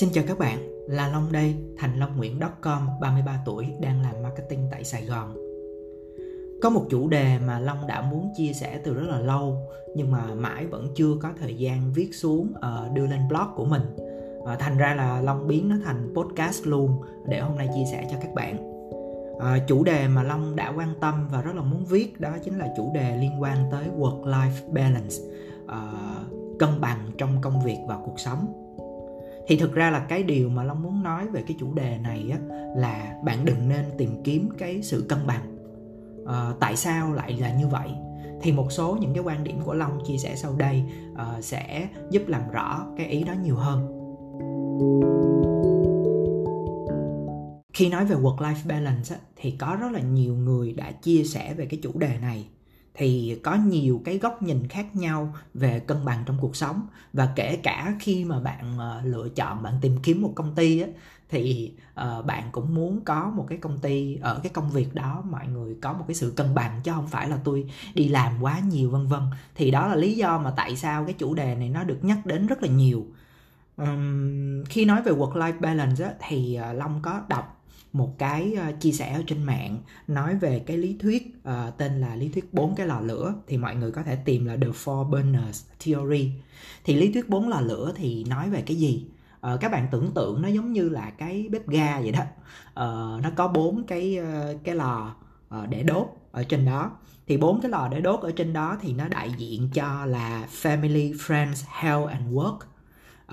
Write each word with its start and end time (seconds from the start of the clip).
Xin 0.00 0.08
chào 0.12 0.24
các 0.28 0.38
bạn, 0.38 0.58
là 0.88 1.08
Long 1.08 1.32
đây, 1.32 1.54
thành 1.78 1.98
long 1.98 2.16
nguyễn.com, 2.16 2.88
33 3.00 3.40
tuổi, 3.46 3.66
đang 3.80 4.02
làm 4.02 4.22
marketing 4.22 4.68
tại 4.70 4.84
Sài 4.84 5.04
Gòn. 5.04 5.36
Có 6.62 6.70
một 6.70 6.86
chủ 6.90 7.08
đề 7.08 7.38
mà 7.38 7.58
Long 7.58 7.86
đã 7.86 8.02
muốn 8.02 8.28
chia 8.36 8.52
sẻ 8.52 8.80
từ 8.84 8.94
rất 8.94 9.06
là 9.08 9.20
lâu, 9.20 9.56
nhưng 9.94 10.10
mà 10.10 10.34
mãi 10.34 10.66
vẫn 10.66 10.88
chưa 10.94 11.16
có 11.22 11.32
thời 11.40 11.54
gian 11.54 11.92
viết 11.92 12.14
xuống 12.14 12.52
ờ, 12.60 12.88
đưa 12.94 13.06
lên 13.06 13.28
blog 13.28 13.48
của 13.56 13.64
mình. 13.64 13.82
Ờ, 14.44 14.56
thành 14.58 14.78
ra 14.78 14.94
là 14.94 15.20
Long 15.20 15.48
biến 15.48 15.68
nó 15.68 15.76
thành 15.84 16.14
podcast 16.14 16.66
luôn 16.66 17.02
để 17.26 17.40
hôm 17.40 17.56
nay 17.56 17.68
chia 17.74 17.84
sẻ 17.92 18.08
cho 18.10 18.16
các 18.22 18.34
bạn. 18.34 18.56
Ờ, 19.38 19.58
chủ 19.66 19.84
đề 19.84 20.08
mà 20.08 20.22
Long 20.22 20.56
đã 20.56 20.72
quan 20.76 20.94
tâm 21.00 21.28
và 21.32 21.42
rất 21.42 21.54
là 21.54 21.62
muốn 21.62 21.84
viết 21.84 22.20
đó 22.20 22.30
chính 22.44 22.58
là 22.58 22.74
chủ 22.76 22.92
đề 22.94 23.16
liên 23.16 23.42
quan 23.42 23.56
tới 23.70 23.86
work-life 23.98 24.72
balance, 24.72 25.16
cân 26.58 26.80
bằng 26.80 27.10
trong 27.18 27.40
công 27.40 27.64
việc 27.64 27.78
và 27.88 27.98
cuộc 28.04 28.20
sống 28.20 28.65
thì 29.48 29.56
thực 29.56 29.74
ra 29.74 29.90
là 29.90 29.98
cái 30.08 30.22
điều 30.22 30.48
mà 30.48 30.64
long 30.64 30.82
muốn 30.82 31.02
nói 31.02 31.26
về 31.26 31.42
cái 31.46 31.56
chủ 31.60 31.74
đề 31.74 31.98
này 31.98 32.30
á 32.30 32.38
là 32.76 33.16
bạn 33.24 33.44
đừng 33.44 33.68
nên 33.68 33.84
tìm 33.98 34.22
kiếm 34.24 34.48
cái 34.58 34.82
sự 34.82 35.06
cân 35.08 35.26
bằng. 35.26 35.56
À, 36.26 36.52
tại 36.60 36.76
sao 36.76 37.12
lại 37.12 37.36
là 37.40 37.52
như 37.52 37.68
vậy? 37.68 37.88
Thì 38.42 38.52
một 38.52 38.72
số 38.72 38.96
những 39.00 39.14
cái 39.14 39.22
quan 39.22 39.44
điểm 39.44 39.60
của 39.64 39.74
long 39.74 39.98
chia 40.06 40.16
sẻ 40.18 40.36
sau 40.36 40.54
đây 40.56 40.82
uh, 41.12 41.44
sẽ 41.44 41.88
giúp 42.10 42.22
làm 42.26 42.50
rõ 42.50 42.86
cái 42.96 43.06
ý 43.06 43.24
đó 43.24 43.32
nhiều 43.42 43.56
hơn. 43.56 43.92
Khi 47.72 47.88
nói 47.88 48.04
về 48.04 48.16
work 48.16 48.36
life 48.36 48.68
balance 48.68 49.14
á, 49.14 49.20
thì 49.36 49.50
có 49.50 49.76
rất 49.80 49.92
là 49.92 50.00
nhiều 50.00 50.34
người 50.34 50.72
đã 50.72 50.92
chia 50.92 51.24
sẻ 51.24 51.54
về 51.54 51.66
cái 51.66 51.80
chủ 51.82 51.98
đề 51.98 52.18
này 52.20 52.46
thì 52.96 53.40
có 53.42 53.54
nhiều 53.54 54.02
cái 54.04 54.18
góc 54.18 54.42
nhìn 54.42 54.68
khác 54.68 54.96
nhau 54.96 55.34
về 55.54 55.80
cân 55.80 56.04
bằng 56.04 56.22
trong 56.26 56.36
cuộc 56.40 56.56
sống. 56.56 56.86
Và 57.12 57.32
kể 57.36 57.56
cả 57.56 57.94
khi 58.00 58.24
mà 58.24 58.40
bạn 58.40 58.78
ờ, 58.78 59.00
lựa 59.04 59.28
chọn 59.28 59.62
bạn 59.62 59.74
tìm 59.80 59.96
kiếm 60.02 60.22
một 60.22 60.32
công 60.34 60.54
ty 60.54 60.80
á, 60.80 60.88
thì 61.28 61.72
uh, 62.00 62.26
bạn 62.26 62.44
cũng 62.52 62.74
muốn 62.74 63.00
có 63.04 63.32
một 63.36 63.46
cái 63.48 63.58
công 63.58 63.78
ty 63.78 64.16
ở 64.16 64.40
cái 64.42 64.50
công 64.50 64.70
việc 64.70 64.94
đó 64.94 65.22
mọi 65.30 65.46
người 65.46 65.76
có 65.82 65.92
một 65.92 66.04
cái 66.08 66.14
sự 66.14 66.32
cân 66.36 66.54
bằng 66.54 66.80
chứ 66.84 66.92
không 66.94 67.06
phải 67.06 67.28
là 67.28 67.38
tôi 67.44 67.70
đi 67.94 68.08
làm 68.08 68.42
quá 68.42 68.60
nhiều 68.60 68.90
vân 68.90 69.06
vân. 69.06 69.22
Thì 69.54 69.70
đó 69.70 69.86
là 69.86 69.94
lý 69.94 70.16
do 70.16 70.38
mà 70.38 70.50
tại 70.56 70.76
sao 70.76 71.04
cái 71.04 71.14
chủ 71.18 71.34
đề 71.34 71.54
này 71.54 71.68
nó 71.68 71.84
được 71.84 71.98
nhắc 72.04 72.26
đến 72.26 72.46
rất 72.46 72.62
là 72.62 72.68
nhiều. 72.68 73.06
Um, 73.76 74.64
khi 74.64 74.84
nói 74.84 75.02
về 75.02 75.12
work 75.12 75.32
life 75.32 75.60
balance 75.60 76.04
á, 76.04 76.10
thì 76.28 76.58
uh, 76.70 76.76
long 76.76 77.02
có 77.02 77.22
đọc 77.28 77.55
một 77.96 78.14
cái 78.18 78.56
uh, 78.68 78.80
chia 78.80 78.92
sẻ 78.92 79.12
ở 79.12 79.22
trên 79.26 79.42
mạng 79.42 79.78
nói 80.06 80.36
về 80.36 80.58
cái 80.66 80.76
lý 80.76 80.96
thuyết 81.00 81.36
uh, 81.48 81.78
tên 81.78 82.00
là 82.00 82.16
lý 82.16 82.28
thuyết 82.28 82.54
bốn 82.54 82.74
cái 82.74 82.86
lò 82.86 83.00
lửa 83.00 83.34
thì 83.46 83.58
mọi 83.58 83.76
người 83.76 83.90
có 83.90 84.02
thể 84.02 84.16
tìm 84.16 84.44
là 84.46 84.56
the 84.56 84.68
four 84.68 85.04
burners 85.10 85.64
theory. 85.84 86.30
Thì 86.84 86.96
lý 86.96 87.12
thuyết 87.12 87.28
bốn 87.28 87.48
lò 87.48 87.60
lửa 87.60 87.92
thì 87.96 88.24
nói 88.24 88.50
về 88.50 88.62
cái 88.66 88.76
gì? 88.76 89.06
Uh, 89.52 89.60
các 89.60 89.72
bạn 89.72 89.88
tưởng 89.90 90.14
tượng 90.14 90.42
nó 90.42 90.48
giống 90.48 90.72
như 90.72 90.88
là 90.88 91.10
cái 91.10 91.48
bếp 91.50 91.68
ga 91.68 92.00
vậy 92.00 92.12
đó. 92.12 92.22
Uh, 92.68 93.22
nó 93.22 93.30
có 93.36 93.48
bốn 93.48 93.86
cái 93.86 94.18
uh, 94.20 94.64
cái 94.64 94.74
lò 94.74 95.14
uh, 95.58 95.68
để 95.68 95.82
đốt 95.82 96.06
ở 96.32 96.42
trên 96.42 96.64
đó. 96.64 96.90
Thì 97.26 97.36
bốn 97.36 97.60
cái 97.60 97.70
lò 97.70 97.88
để 97.88 98.00
đốt 98.00 98.20
ở 98.20 98.32
trên 98.36 98.52
đó 98.52 98.78
thì 98.80 98.92
nó 98.92 99.08
đại 99.08 99.30
diện 99.38 99.68
cho 99.74 100.06
là 100.06 100.48
family 100.62 101.14
friends 101.14 101.64
health 101.68 102.08
and 102.08 102.34
work. 102.34 102.58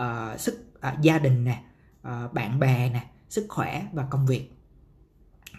Uh, 0.02 0.40
sức 0.40 0.66
uh, 0.78 1.02
gia 1.02 1.20
đình 1.20 1.44
nè 1.44 1.64
uh, 2.08 2.34
bạn 2.34 2.60
bè 2.60 2.90
nè 2.94 3.04
sức 3.34 3.46
khỏe 3.50 3.86
và 3.94 4.06
công 4.10 4.26
việc. 4.26 4.52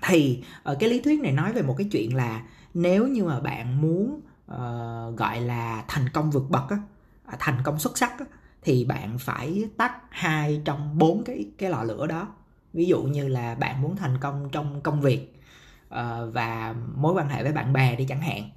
Thì 0.02 0.44
ở 0.62 0.76
cái 0.80 0.88
lý 0.88 1.00
thuyết 1.00 1.20
này 1.20 1.32
nói 1.32 1.52
về 1.52 1.62
một 1.62 1.74
cái 1.78 1.88
chuyện 1.92 2.16
là 2.16 2.42
nếu 2.74 3.08
như 3.08 3.24
mà 3.24 3.40
bạn 3.40 3.80
muốn 3.80 4.20
uh, 4.52 5.18
gọi 5.18 5.40
là 5.40 5.84
thành 5.88 6.08
công 6.08 6.30
vượt 6.30 6.50
bậc 6.50 6.68
á, 6.68 6.78
à, 7.26 7.36
thành 7.40 7.62
công 7.64 7.78
xuất 7.78 7.98
sắc 7.98 8.18
á, 8.18 8.24
thì 8.62 8.84
bạn 8.84 9.18
phải 9.18 9.64
tắt 9.76 9.92
hai 10.10 10.62
trong 10.64 10.98
bốn 10.98 11.24
cái 11.24 11.46
cái 11.58 11.70
lò 11.70 11.82
lửa 11.82 12.06
đó. 12.06 12.28
Ví 12.72 12.84
dụ 12.84 13.02
như 13.02 13.28
là 13.28 13.54
bạn 13.54 13.82
muốn 13.82 13.96
thành 13.96 14.18
công 14.20 14.48
trong 14.52 14.80
công 14.80 15.00
việc 15.00 15.40
uh, 15.86 16.32
và 16.32 16.74
mối 16.96 17.14
quan 17.14 17.28
hệ 17.28 17.42
với 17.42 17.52
bạn 17.52 17.72
bè 17.72 17.96
đi 17.96 18.04
chẳng 18.08 18.20
hạn 18.20 18.50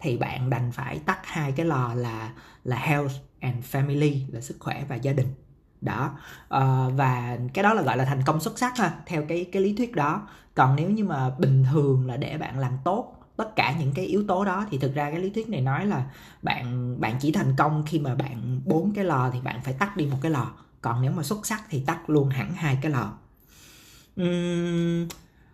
thì 0.00 0.16
bạn 0.16 0.50
đành 0.50 0.72
phải 0.72 0.98
tắt 0.98 1.18
hai 1.24 1.52
cái 1.52 1.66
lò 1.66 1.94
là 1.94 2.32
là 2.64 2.76
health 2.76 3.12
and 3.40 3.64
family 3.72 4.20
là 4.32 4.40
sức 4.40 4.56
khỏe 4.60 4.84
và 4.88 4.96
gia 4.96 5.12
đình 5.12 5.28
đó. 5.84 6.18
À, 6.48 6.88
và 6.96 7.38
cái 7.54 7.62
đó 7.62 7.74
là 7.74 7.82
gọi 7.82 7.96
là 7.96 8.04
thành 8.04 8.22
công 8.26 8.40
xuất 8.40 8.58
sắc 8.58 8.78
ha 8.78 8.94
theo 9.06 9.24
cái 9.28 9.46
cái 9.52 9.62
lý 9.62 9.74
thuyết 9.76 9.94
đó. 9.94 10.28
Còn 10.54 10.76
nếu 10.76 10.90
như 10.90 11.04
mà 11.04 11.30
bình 11.38 11.64
thường 11.72 12.06
là 12.06 12.16
để 12.16 12.38
bạn 12.38 12.58
làm 12.58 12.72
tốt 12.84 13.14
tất 13.36 13.56
cả 13.56 13.74
những 13.78 13.92
cái 13.94 14.06
yếu 14.06 14.24
tố 14.28 14.44
đó 14.44 14.66
thì 14.70 14.78
thực 14.78 14.94
ra 14.94 15.10
cái 15.10 15.20
lý 15.20 15.30
thuyết 15.30 15.48
này 15.48 15.60
nói 15.60 15.86
là 15.86 16.04
bạn 16.42 16.96
bạn 17.00 17.16
chỉ 17.20 17.32
thành 17.32 17.54
công 17.56 17.84
khi 17.86 17.98
mà 17.98 18.14
bạn 18.14 18.60
bốn 18.64 18.92
cái 18.94 19.04
lò 19.04 19.30
thì 19.32 19.40
bạn 19.40 19.60
phải 19.64 19.74
tắt 19.74 19.96
đi 19.96 20.06
một 20.06 20.18
cái 20.22 20.30
lò. 20.30 20.52
Còn 20.80 21.02
nếu 21.02 21.12
mà 21.12 21.22
xuất 21.22 21.46
sắc 21.46 21.62
thì 21.70 21.82
tắt 21.86 22.10
luôn 22.10 22.28
hẳn 22.28 22.52
hai 22.52 22.78
cái 22.82 22.92
lò. 22.92 23.12
Uhm, 24.20 25.08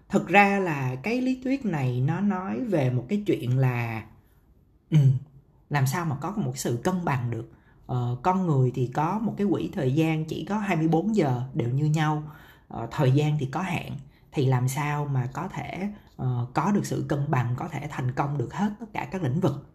thực 0.09 0.29
ra 0.29 0.59
là 0.59 0.95
cái 1.03 1.21
lý 1.21 1.41
thuyết 1.45 1.65
này 1.65 2.01
nó 2.01 2.21
nói 2.21 2.61
về 2.61 2.91
một 2.91 3.07
cái 3.09 3.23
chuyện 3.27 3.59
là 3.59 4.03
um, 4.91 5.13
làm 5.71 5.87
sao 5.87 6.05
mà 6.05 6.17
có 6.21 6.31
một 6.37 6.59
sự 6.59 6.81
cân 6.85 7.05
bằng 7.05 7.31
được? 7.31 7.51
Uh, 7.93 8.23
con 8.23 8.47
người 8.47 8.73
thì 8.75 8.87
có 8.87 9.19
một 9.19 9.35
cái 9.37 9.47
quỹ 9.51 9.71
thời 9.73 9.95
gian 9.95 10.25
chỉ 10.25 10.45
có 10.45 10.59
24 10.59 11.17
giờ 11.17 11.43
đều 11.55 11.69
như 11.69 11.85
nhau. 11.85 12.23
Uh, 12.75 12.91
thời 12.91 13.13
gian 13.13 13.37
thì 13.41 13.47
có 13.47 13.61
hạn 13.61 13.93
thì 14.33 14.47
làm 14.47 14.69
sao 14.69 15.07
mà 15.07 15.29
có 15.33 15.49
thể 15.49 15.89
uh, 16.23 16.55
có 16.55 16.73
được 16.73 16.87
sự 16.87 17.05
cân 17.09 17.31
bằng 17.31 17.55
có 17.57 17.69
thể 17.69 17.89
thành 17.91 18.13
công 18.13 18.39
được 18.39 18.55
hết 18.55 18.73
tất 18.81 18.87
cả 18.93 19.09
các 19.11 19.23
lĩnh 19.23 19.41
vực. 19.41 19.67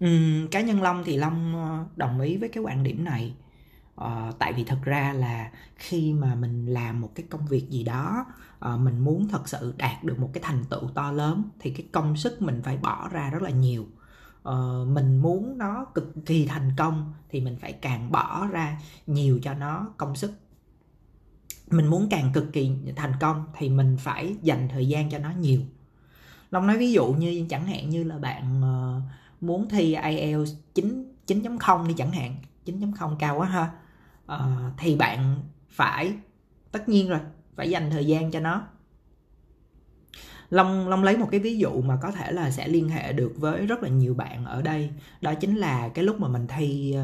Um, 0.00 0.48
cá 0.50 0.60
nhân 0.60 0.82
long 0.82 1.02
thì 1.04 1.16
long 1.16 1.54
đồng 1.96 2.20
ý 2.20 2.36
với 2.36 2.48
cái 2.48 2.62
quan 2.62 2.82
điểm 2.82 3.04
này. 3.04 3.34
Uh, 4.04 4.38
tại 4.38 4.52
vì 4.52 4.64
thực 4.64 4.82
ra 4.82 5.12
là 5.12 5.50
khi 5.76 6.12
mà 6.12 6.34
mình 6.34 6.66
làm 6.66 7.00
một 7.00 7.10
cái 7.14 7.26
công 7.30 7.46
việc 7.46 7.70
gì 7.70 7.84
đó 7.84 8.26
uh, 8.74 8.80
mình 8.80 8.98
muốn 8.98 9.28
thật 9.28 9.48
sự 9.48 9.74
đạt 9.78 10.04
được 10.04 10.18
một 10.18 10.30
cái 10.32 10.42
thành 10.42 10.64
tựu 10.70 10.88
to 10.94 11.12
lớn 11.12 11.42
thì 11.58 11.70
cái 11.70 11.86
công 11.92 12.16
sức 12.16 12.42
mình 12.42 12.60
phải 12.64 12.76
bỏ 12.76 13.08
ra 13.08 13.30
rất 13.30 13.42
là 13.42 13.50
nhiều 13.50 13.86
uh, 14.48 14.88
mình 14.88 15.18
muốn 15.18 15.58
nó 15.58 15.84
cực 15.94 16.12
kỳ 16.26 16.46
thành 16.46 16.70
công 16.76 17.12
thì 17.28 17.40
mình 17.40 17.56
phải 17.60 17.72
càng 17.72 18.12
bỏ 18.12 18.46
ra 18.46 18.80
nhiều 19.06 19.40
cho 19.42 19.54
nó 19.54 19.86
công 19.96 20.16
sức. 20.16 20.32
Mình 21.70 21.86
muốn 21.86 22.06
càng 22.10 22.32
cực 22.32 22.52
kỳ 22.52 22.70
thành 22.96 23.12
công 23.20 23.44
thì 23.56 23.68
mình 23.68 23.96
phải 24.00 24.36
dành 24.42 24.68
thời 24.68 24.88
gian 24.88 25.10
cho 25.10 25.18
nó 25.18 25.30
nhiều. 25.30 25.60
Long 26.50 26.66
nói 26.66 26.78
ví 26.78 26.92
dụ 26.92 27.06
như 27.06 27.46
chẳng 27.50 27.66
hạn 27.66 27.90
như 27.90 28.04
là 28.04 28.18
bạn 28.18 28.60
uh, 28.60 29.02
muốn 29.40 29.68
thi 29.68 29.94
IELTS 29.94 30.52
9 30.74 31.12
9.0 31.26 31.86
đi 31.86 31.94
chẳng 31.94 32.12
hạn 32.12 32.36
9.0 32.66 33.16
cao 33.16 33.38
quá 33.38 33.46
ha. 33.46 33.70
Uh, 34.34 34.72
thì 34.78 34.96
bạn 34.96 35.36
phải 35.68 36.12
tất 36.72 36.88
nhiên 36.88 37.08
rồi 37.08 37.20
phải 37.56 37.70
dành 37.70 37.90
thời 37.90 38.06
gian 38.06 38.30
cho 38.30 38.40
nó 38.40 38.62
long 40.50 40.88
long 40.88 41.04
lấy 41.04 41.16
một 41.16 41.28
cái 41.30 41.40
ví 41.40 41.58
dụ 41.58 41.82
mà 41.82 41.98
có 42.02 42.10
thể 42.10 42.32
là 42.32 42.50
sẽ 42.50 42.68
liên 42.68 42.88
hệ 42.88 43.12
được 43.12 43.32
với 43.36 43.66
rất 43.66 43.82
là 43.82 43.88
nhiều 43.88 44.14
bạn 44.14 44.44
ở 44.44 44.62
đây. 44.62 44.90
Đó 45.20 45.34
chính 45.34 45.56
là 45.56 45.88
cái 45.88 46.04
lúc 46.04 46.20
mà 46.20 46.28
mình 46.28 46.46
thi 46.46 46.96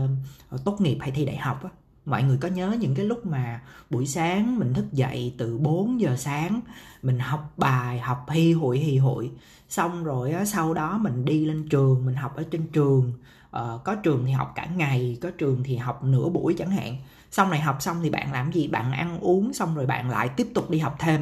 uh, 0.54 0.64
tốt 0.64 0.80
nghiệp 0.80 0.98
hay 1.00 1.10
thi 1.10 1.24
đại 1.24 1.36
học 1.36 1.64
á. 1.64 1.70
Mọi 2.06 2.22
người 2.22 2.38
có 2.40 2.48
nhớ 2.48 2.76
những 2.80 2.94
cái 2.94 3.06
lúc 3.06 3.26
mà 3.26 3.60
buổi 3.90 4.06
sáng 4.06 4.58
mình 4.58 4.74
thức 4.74 4.92
dậy 4.92 5.34
từ 5.38 5.58
4 5.58 6.00
giờ 6.00 6.16
sáng 6.16 6.60
mình 7.02 7.18
học 7.18 7.52
bài 7.56 7.98
học 8.00 8.26
hi 8.30 8.52
hội 8.52 8.78
hi 8.78 8.98
hội. 8.98 9.30
Xong 9.68 10.04
rồi 10.04 10.32
á, 10.32 10.44
sau 10.44 10.74
đó 10.74 10.98
mình 10.98 11.24
đi 11.24 11.44
lên 11.44 11.68
trường 11.68 12.06
mình 12.06 12.14
học 12.14 12.36
ở 12.36 12.44
trên 12.50 12.66
trường. 12.66 13.12
Ờ, 13.50 13.80
có 13.84 13.94
trường 13.94 14.24
thì 14.26 14.32
học 14.32 14.52
cả 14.54 14.66
ngày 14.76 15.18
có 15.22 15.30
trường 15.38 15.62
thì 15.64 15.76
học 15.76 16.04
nửa 16.04 16.28
buổi 16.28 16.54
chẳng 16.58 16.70
hạn. 16.70 16.96
Xong 17.30 17.50
này 17.50 17.60
học 17.60 17.76
xong 17.80 17.96
thì 18.02 18.10
bạn 18.10 18.32
làm 18.32 18.52
gì? 18.52 18.68
Bạn 18.68 18.92
ăn 18.92 19.20
uống 19.20 19.52
xong 19.52 19.74
rồi 19.74 19.86
bạn 19.86 20.10
lại 20.10 20.28
tiếp 20.28 20.46
tục 20.54 20.70
đi 20.70 20.78
học 20.78 20.96
thêm 20.98 21.20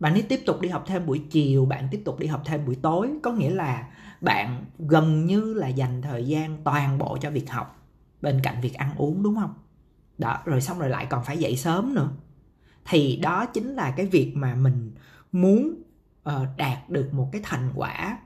bạn 0.00 0.12
ấy 0.12 0.22
tiếp 0.22 0.40
tục 0.46 0.60
đi 0.60 0.68
học 0.68 0.84
thêm 0.86 1.06
buổi 1.06 1.22
chiều 1.30 1.66
bạn 1.66 1.88
tiếp 1.90 2.02
tục 2.04 2.18
đi 2.18 2.26
học 2.26 2.42
thêm 2.44 2.66
buổi 2.66 2.76
tối. 2.82 3.10
Có 3.22 3.32
nghĩa 3.32 3.50
là 3.50 3.88
bạn 4.20 4.64
gần 4.78 5.26
như 5.26 5.54
là 5.54 5.68
dành 5.68 6.02
thời 6.02 6.26
gian 6.26 6.58
toàn 6.64 6.98
bộ 6.98 7.18
cho 7.20 7.30
việc 7.30 7.50
học 7.50 7.76
bên 8.22 8.40
cạnh 8.42 8.60
việc 8.60 8.74
ăn 8.74 8.94
uống 8.96 9.22
đúng 9.22 9.36
không? 9.36 9.54
Đó 10.18 10.38
rồi 10.44 10.60
xong 10.60 10.78
rồi 10.78 10.88
lại 10.88 11.06
còn 11.10 11.24
phải 11.24 11.38
dậy 11.38 11.56
sớm 11.56 11.94
nữa. 11.94 12.10
Thì 12.86 13.16
đó 13.16 13.46
chính 13.46 13.68
là 13.68 13.90
cái 13.90 14.06
việc 14.06 14.32
mà 14.36 14.54
mình 14.54 14.92
muốn 15.32 15.82
uh, 16.28 16.34
đạt 16.56 16.90
được 16.90 17.14
một 17.14 17.28
cái 17.32 17.40
thành 17.44 17.72
quả 17.74 18.18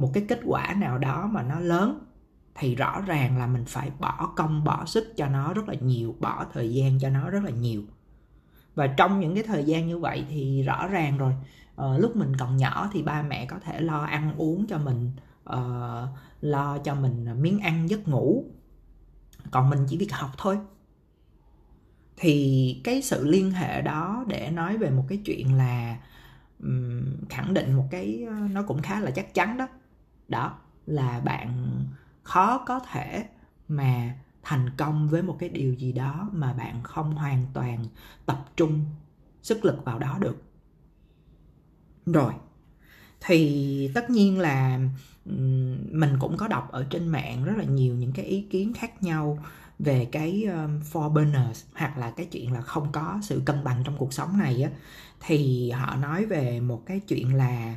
một 0.00 0.10
cái 0.14 0.24
kết 0.28 0.40
quả 0.44 0.74
nào 0.78 0.98
đó 0.98 1.28
mà 1.32 1.42
nó 1.42 1.60
lớn. 1.60 2.06
Thì 2.54 2.74
rõ 2.74 3.00
ràng 3.06 3.38
là 3.38 3.46
mình 3.46 3.64
phải 3.66 3.90
bỏ 3.98 4.32
công 4.36 4.64
bỏ 4.64 4.84
sức 4.84 5.12
cho 5.16 5.26
nó 5.26 5.52
rất 5.52 5.68
là 5.68 5.74
nhiều 5.74 6.16
bỏ 6.20 6.46
thời 6.52 6.74
gian 6.74 6.98
cho 6.98 7.08
nó 7.08 7.30
rất 7.30 7.44
là 7.44 7.50
nhiều 7.50 7.82
và 8.74 8.86
trong 8.86 9.20
những 9.20 9.34
cái 9.34 9.44
thời 9.44 9.64
gian 9.64 9.88
như 9.88 9.98
vậy 9.98 10.24
thì 10.28 10.62
rõ 10.62 10.88
ràng 10.88 11.18
rồi. 11.18 11.34
Uh, 11.82 12.00
lúc 12.00 12.16
mình 12.16 12.36
còn 12.36 12.56
nhỏ 12.56 12.90
thì 12.92 13.02
ba 13.02 13.22
mẹ 13.22 13.46
có 13.46 13.58
thể 13.58 13.80
lo 13.80 14.04
ăn 14.04 14.34
uống 14.36 14.66
cho 14.66 14.78
mình 14.78 15.10
uh, 15.52 16.08
lo 16.40 16.78
cho 16.78 16.94
mình 16.94 17.42
miếng 17.42 17.58
ăn 17.58 17.90
giấc 17.90 18.08
ngủ. 18.08 18.44
Còn 19.50 19.70
mình 19.70 19.86
chỉ 19.88 19.96
việc 19.96 20.12
học 20.12 20.30
thôi. 20.38 20.58
Thì 22.16 22.80
cái 22.84 23.02
sự 23.02 23.26
liên 23.26 23.50
hệ 23.50 23.82
đó 23.82 24.24
để 24.28 24.50
nói 24.50 24.78
về 24.78 24.90
một 24.90 25.04
cái 25.08 25.18
chuyện 25.24 25.54
là 25.54 25.98
um, 26.62 27.04
khẳng 27.28 27.54
định 27.54 27.72
một 27.72 27.86
cái 27.90 28.24
ờ, 28.28 28.34
nó 28.50 28.62
cũng 28.62 28.82
khá 28.82 29.00
là 29.00 29.10
chắc 29.10 29.34
chắn 29.34 29.56
đó. 29.56 29.68
Đó 30.28 30.58
là 30.86 31.20
bạn 31.20 31.80
khó 32.22 32.64
có 32.66 32.80
thể 32.80 33.24
mà 33.68 34.14
thành 34.42 34.70
công 34.76 35.08
với 35.08 35.22
một 35.22 35.36
cái 35.38 35.48
điều 35.48 35.74
gì 35.74 35.92
đó 35.92 36.30
mà 36.32 36.52
bạn 36.52 36.82
không 36.82 37.14
hoàn 37.14 37.46
toàn 37.52 37.84
tập 38.26 38.44
trung 38.56 38.84
sức 39.42 39.64
lực 39.64 39.84
vào 39.84 39.98
đó 39.98 40.18
được. 40.20 40.42
Rồi 42.06 42.32
thì 43.20 43.90
tất 43.94 44.10
nhiên 44.10 44.38
là 44.38 44.80
mình 45.90 46.16
cũng 46.20 46.36
có 46.36 46.48
đọc 46.48 46.68
ở 46.72 46.86
trên 46.90 47.08
mạng 47.08 47.44
rất 47.44 47.56
là 47.56 47.64
nhiều 47.64 47.94
những 47.94 48.12
cái 48.12 48.24
ý 48.24 48.42
kiến 48.50 48.74
khác 48.74 49.02
nhau 49.02 49.44
về 49.78 50.08
cái 50.12 50.44
um, 50.44 50.80
burners 51.14 51.64
hoặc 51.74 51.98
là 51.98 52.10
cái 52.10 52.26
chuyện 52.26 52.52
là 52.52 52.60
không 52.60 52.92
có 52.92 53.18
sự 53.22 53.42
cân 53.44 53.64
bằng 53.64 53.82
trong 53.84 53.96
cuộc 53.96 54.12
sống 54.12 54.38
này 54.38 54.62
á. 54.62 54.70
Thì 55.20 55.70
họ 55.70 55.96
nói 55.96 56.26
về 56.26 56.60
một 56.60 56.82
cái 56.86 57.00
chuyện 57.00 57.34
là 57.34 57.76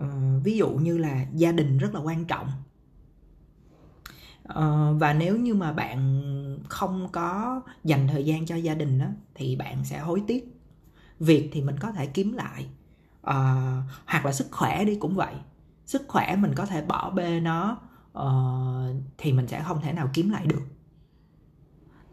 uh, 0.00 0.04
ví 0.44 0.56
dụ 0.56 0.70
như 0.70 0.98
là 0.98 1.26
gia 1.34 1.52
đình 1.52 1.78
rất 1.78 1.94
là 1.94 2.00
quan 2.00 2.24
trọng 2.24 2.48
uh, 4.50 5.00
và 5.00 5.12
nếu 5.12 5.36
như 5.36 5.54
mà 5.54 5.72
bạn 5.72 6.22
không 6.68 7.08
có 7.12 7.60
dành 7.84 8.08
thời 8.08 8.24
gian 8.24 8.46
cho 8.46 8.56
gia 8.56 8.74
đình 8.74 8.98
đó 8.98 9.06
thì 9.34 9.56
bạn 9.56 9.84
sẽ 9.84 9.98
hối 9.98 10.22
tiếc. 10.26 10.52
Việc 11.20 11.50
thì 11.52 11.62
mình 11.62 11.78
có 11.78 11.92
thể 11.92 12.06
kiếm 12.06 12.32
lại 12.32 12.66
uh, 13.30 13.84
hoặc 14.06 14.24
là 14.24 14.32
sức 14.32 14.46
khỏe 14.50 14.84
đi 14.84 14.94
cũng 14.94 15.16
vậy. 15.16 15.34
Sức 15.86 16.02
khỏe 16.08 16.36
mình 16.36 16.54
có 16.54 16.66
thể 16.66 16.82
bỏ 16.82 17.10
bê 17.10 17.40
nó 17.40 17.78
uh, 18.18 18.96
thì 19.18 19.32
mình 19.32 19.48
sẽ 19.48 19.62
không 19.62 19.80
thể 19.80 19.92
nào 19.92 20.10
kiếm 20.12 20.30
lại 20.30 20.46
được. 20.46 20.62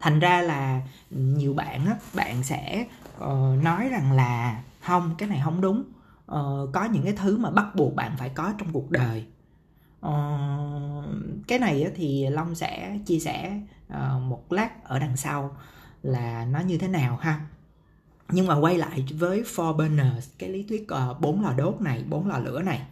Thành 0.00 0.18
ra 0.18 0.42
là 0.42 0.82
nhiều 1.10 1.54
bạn 1.54 1.86
á 1.86 1.96
bạn 2.14 2.42
sẽ 2.42 2.86
uh, 3.16 3.62
nói 3.62 3.88
rằng 3.88 4.12
là 4.12 4.62
không 4.80 5.14
cái 5.18 5.28
này 5.28 5.40
không 5.44 5.60
đúng. 5.60 5.84
Uh, 6.32 6.72
có 6.72 6.84
những 6.84 7.04
cái 7.04 7.12
thứ 7.12 7.38
mà 7.38 7.50
bắt 7.50 7.66
buộc 7.74 7.94
bạn 7.94 8.12
phải 8.18 8.28
có 8.28 8.52
trong 8.58 8.68
cuộc 8.72 8.90
đời. 8.90 9.26
Uh, 10.06 10.73
cái 11.48 11.58
này 11.58 11.90
thì 11.96 12.26
long 12.30 12.54
sẽ 12.54 12.98
chia 13.06 13.18
sẻ 13.18 13.60
ờ, 13.88 14.18
một 14.18 14.52
lát 14.52 14.84
ở 14.84 14.98
đằng 14.98 15.16
sau 15.16 15.56
là 16.02 16.44
nó 16.44 16.60
như 16.60 16.78
thế 16.78 16.88
nào 16.88 17.16
ha. 17.16 17.40
Nhưng 18.28 18.46
mà 18.46 18.54
quay 18.54 18.78
lại 18.78 19.04
với 19.10 19.42
four 19.42 19.76
burners 19.76 20.28
cái 20.38 20.48
lý 20.48 20.62
thuyết 20.62 20.88
ờ, 20.88 21.14
bốn 21.20 21.42
lò 21.42 21.52
đốt 21.52 21.80
này 21.80 22.04
bốn 22.08 22.28
lò 22.28 22.38
lửa 22.38 22.62
này. 22.62 22.82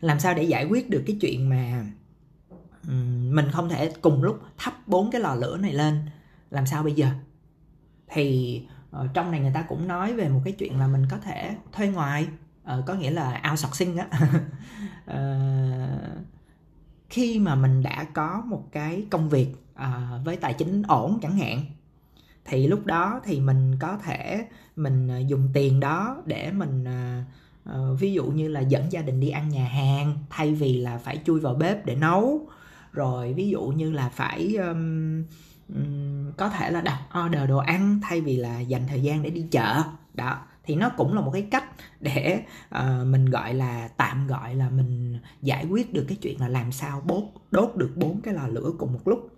Làm 0.00 0.20
sao 0.20 0.34
để 0.34 0.42
giải 0.42 0.64
quyết 0.64 0.90
được 0.90 1.02
cái 1.06 1.18
chuyện 1.20 1.48
mà 1.48 1.86
mình 3.30 3.50
không 3.52 3.68
thể 3.68 3.92
cùng 4.02 4.22
lúc 4.22 4.40
thắp 4.58 4.88
bốn 4.88 5.10
cái 5.10 5.20
lò 5.20 5.34
lửa 5.34 5.56
này 5.56 5.72
lên? 5.72 6.00
Làm 6.50 6.66
sao 6.66 6.82
bây 6.82 6.92
giờ? 6.92 7.08
Thì 8.08 8.62
ờ, 8.90 9.08
trong 9.14 9.30
này 9.30 9.40
người 9.40 9.52
ta 9.54 9.62
cũng 9.62 9.88
nói 9.88 10.14
về 10.14 10.28
một 10.28 10.40
cái 10.44 10.52
chuyện 10.52 10.78
là 10.78 10.86
mình 10.86 11.06
có 11.10 11.18
thể 11.18 11.56
thuê 11.72 11.88
ngoài 11.88 12.28
uh, 12.78 12.86
có 12.86 12.94
nghĩa 12.94 13.10
là 13.10 13.42
outsourcing 13.50 13.96
á. 13.96 14.08
Uh, 15.04 16.26
khi 17.10 17.38
mà 17.38 17.54
mình 17.54 17.82
đã 17.82 18.06
có 18.14 18.42
một 18.46 18.68
cái 18.72 19.06
công 19.10 19.28
việc 19.28 19.48
à, 19.74 20.20
với 20.24 20.36
tài 20.36 20.54
chính 20.54 20.82
ổn 20.82 21.18
chẳng 21.22 21.38
hạn 21.38 21.64
thì 22.44 22.66
lúc 22.66 22.86
đó 22.86 23.20
thì 23.24 23.40
mình 23.40 23.78
có 23.78 23.98
thể 24.04 24.46
mình 24.76 25.08
à, 25.08 25.18
dùng 25.18 25.48
tiền 25.54 25.80
đó 25.80 26.22
để 26.26 26.52
mình 26.52 26.84
à, 26.84 27.24
ờ, 27.64 27.94
ví 27.94 28.12
dụ 28.12 28.24
như 28.24 28.48
là 28.48 28.60
dẫn 28.60 28.92
gia 28.92 29.02
đình 29.02 29.20
đi 29.20 29.28
ăn 29.28 29.48
nhà 29.48 29.64
hàng 29.64 30.18
thay 30.30 30.54
vì 30.54 30.76
là 30.76 30.98
phải 30.98 31.20
chui 31.24 31.40
vào 31.40 31.54
bếp 31.54 31.86
để 31.86 31.94
nấu. 31.94 32.48
Rồi 32.92 33.32
ví 33.32 33.48
dụ 33.48 33.62
như 33.62 33.92
là 33.92 34.08
phải 34.08 34.56
um, 34.56 35.24
có 36.36 36.48
thể 36.48 36.70
là 36.70 36.80
đặt 36.80 37.00
order 37.26 37.48
đồ 37.48 37.58
ăn 37.58 38.00
thay 38.02 38.20
vì 38.20 38.36
là 38.36 38.60
dành 38.60 38.82
thời 38.88 39.02
gian 39.02 39.22
để 39.22 39.30
đi 39.30 39.46
chợ. 39.50 39.82
Đó 40.14 40.38
thì 40.66 40.74
nó 40.74 40.88
cũng 40.88 41.14
là 41.14 41.20
một 41.20 41.30
cái 41.30 41.42
cách 41.50 41.64
để 42.00 42.42
uh, 42.78 43.06
mình 43.06 43.30
gọi 43.30 43.54
là 43.54 43.88
tạm 43.96 44.26
gọi 44.26 44.54
là 44.54 44.70
mình 44.70 45.18
giải 45.42 45.66
quyết 45.66 45.92
được 45.92 46.04
cái 46.08 46.18
chuyện 46.22 46.40
là 46.40 46.48
làm 46.48 46.72
sao 46.72 47.02
bốt 47.06 47.24
đốt 47.50 47.76
được 47.76 47.92
bốn 47.96 48.20
cái 48.20 48.34
lò 48.34 48.46
lửa 48.46 48.70
cùng 48.78 48.92
một 48.92 49.08
lúc. 49.08 49.28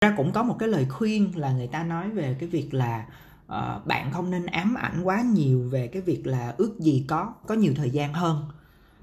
Ra 0.00 0.14
cũng 0.16 0.32
có 0.32 0.42
một 0.42 0.56
cái 0.58 0.68
lời 0.68 0.86
khuyên 0.88 1.38
là 1.38 1.52
người 1.52 1.66
ta 1.66 1.82
nói 1.82 2.10
về 2.10 2.36
cái 2.40 2.48
việc 2.48 2.74
là 2.74 3.06
uh, 3.46 3.86
bạn 3.86 4.12
không 4.12 4.30
nên 4.30 4.46
ám 4.46 4.74
ảnh 4.74 5.00
quá 5.02 5.22
nhiều 5.22 5.68
về 5.70 5.86
cái 5.86 6.02
việc 6.02 6.26
là 6.26 6.54
ước 6.58 6.78
gì 6.78 7.04
có 7.08 7.34
có 7.46 7.54
nhiều 7.54 7.72
thời 7.76 7.90
gian 7.90 8.14
hơn. 8.14 8.48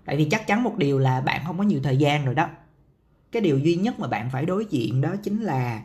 Tại 0.06 0.18
vì 0.18 0.26
chắc 0.26 0.48
chắn 0.48 0.64
một 0.64 0.78
điều 0.78 1.00
là 1.00 1.22
bạn 1.22 1.42
không 1.46 1.58
có 1.58 1.64
nhiều 1.64 1.80
thời 1.84 1.98
gian 1.98 2.26
rồi 2.26 2.36
đó. 2.36 2.50
Cái 3.32 3.42
điều 3.42 3.58
duy 3.58 3.76
nhất 3.76 4.00
mà 4.00 4.08
bạn 4.08 4.30
phải 4.30 4.46
đối 4.46 4.66
diện 4.66 5.02
đó 5.02 5.16
chính 5.24 5.42
là 5.42 5.82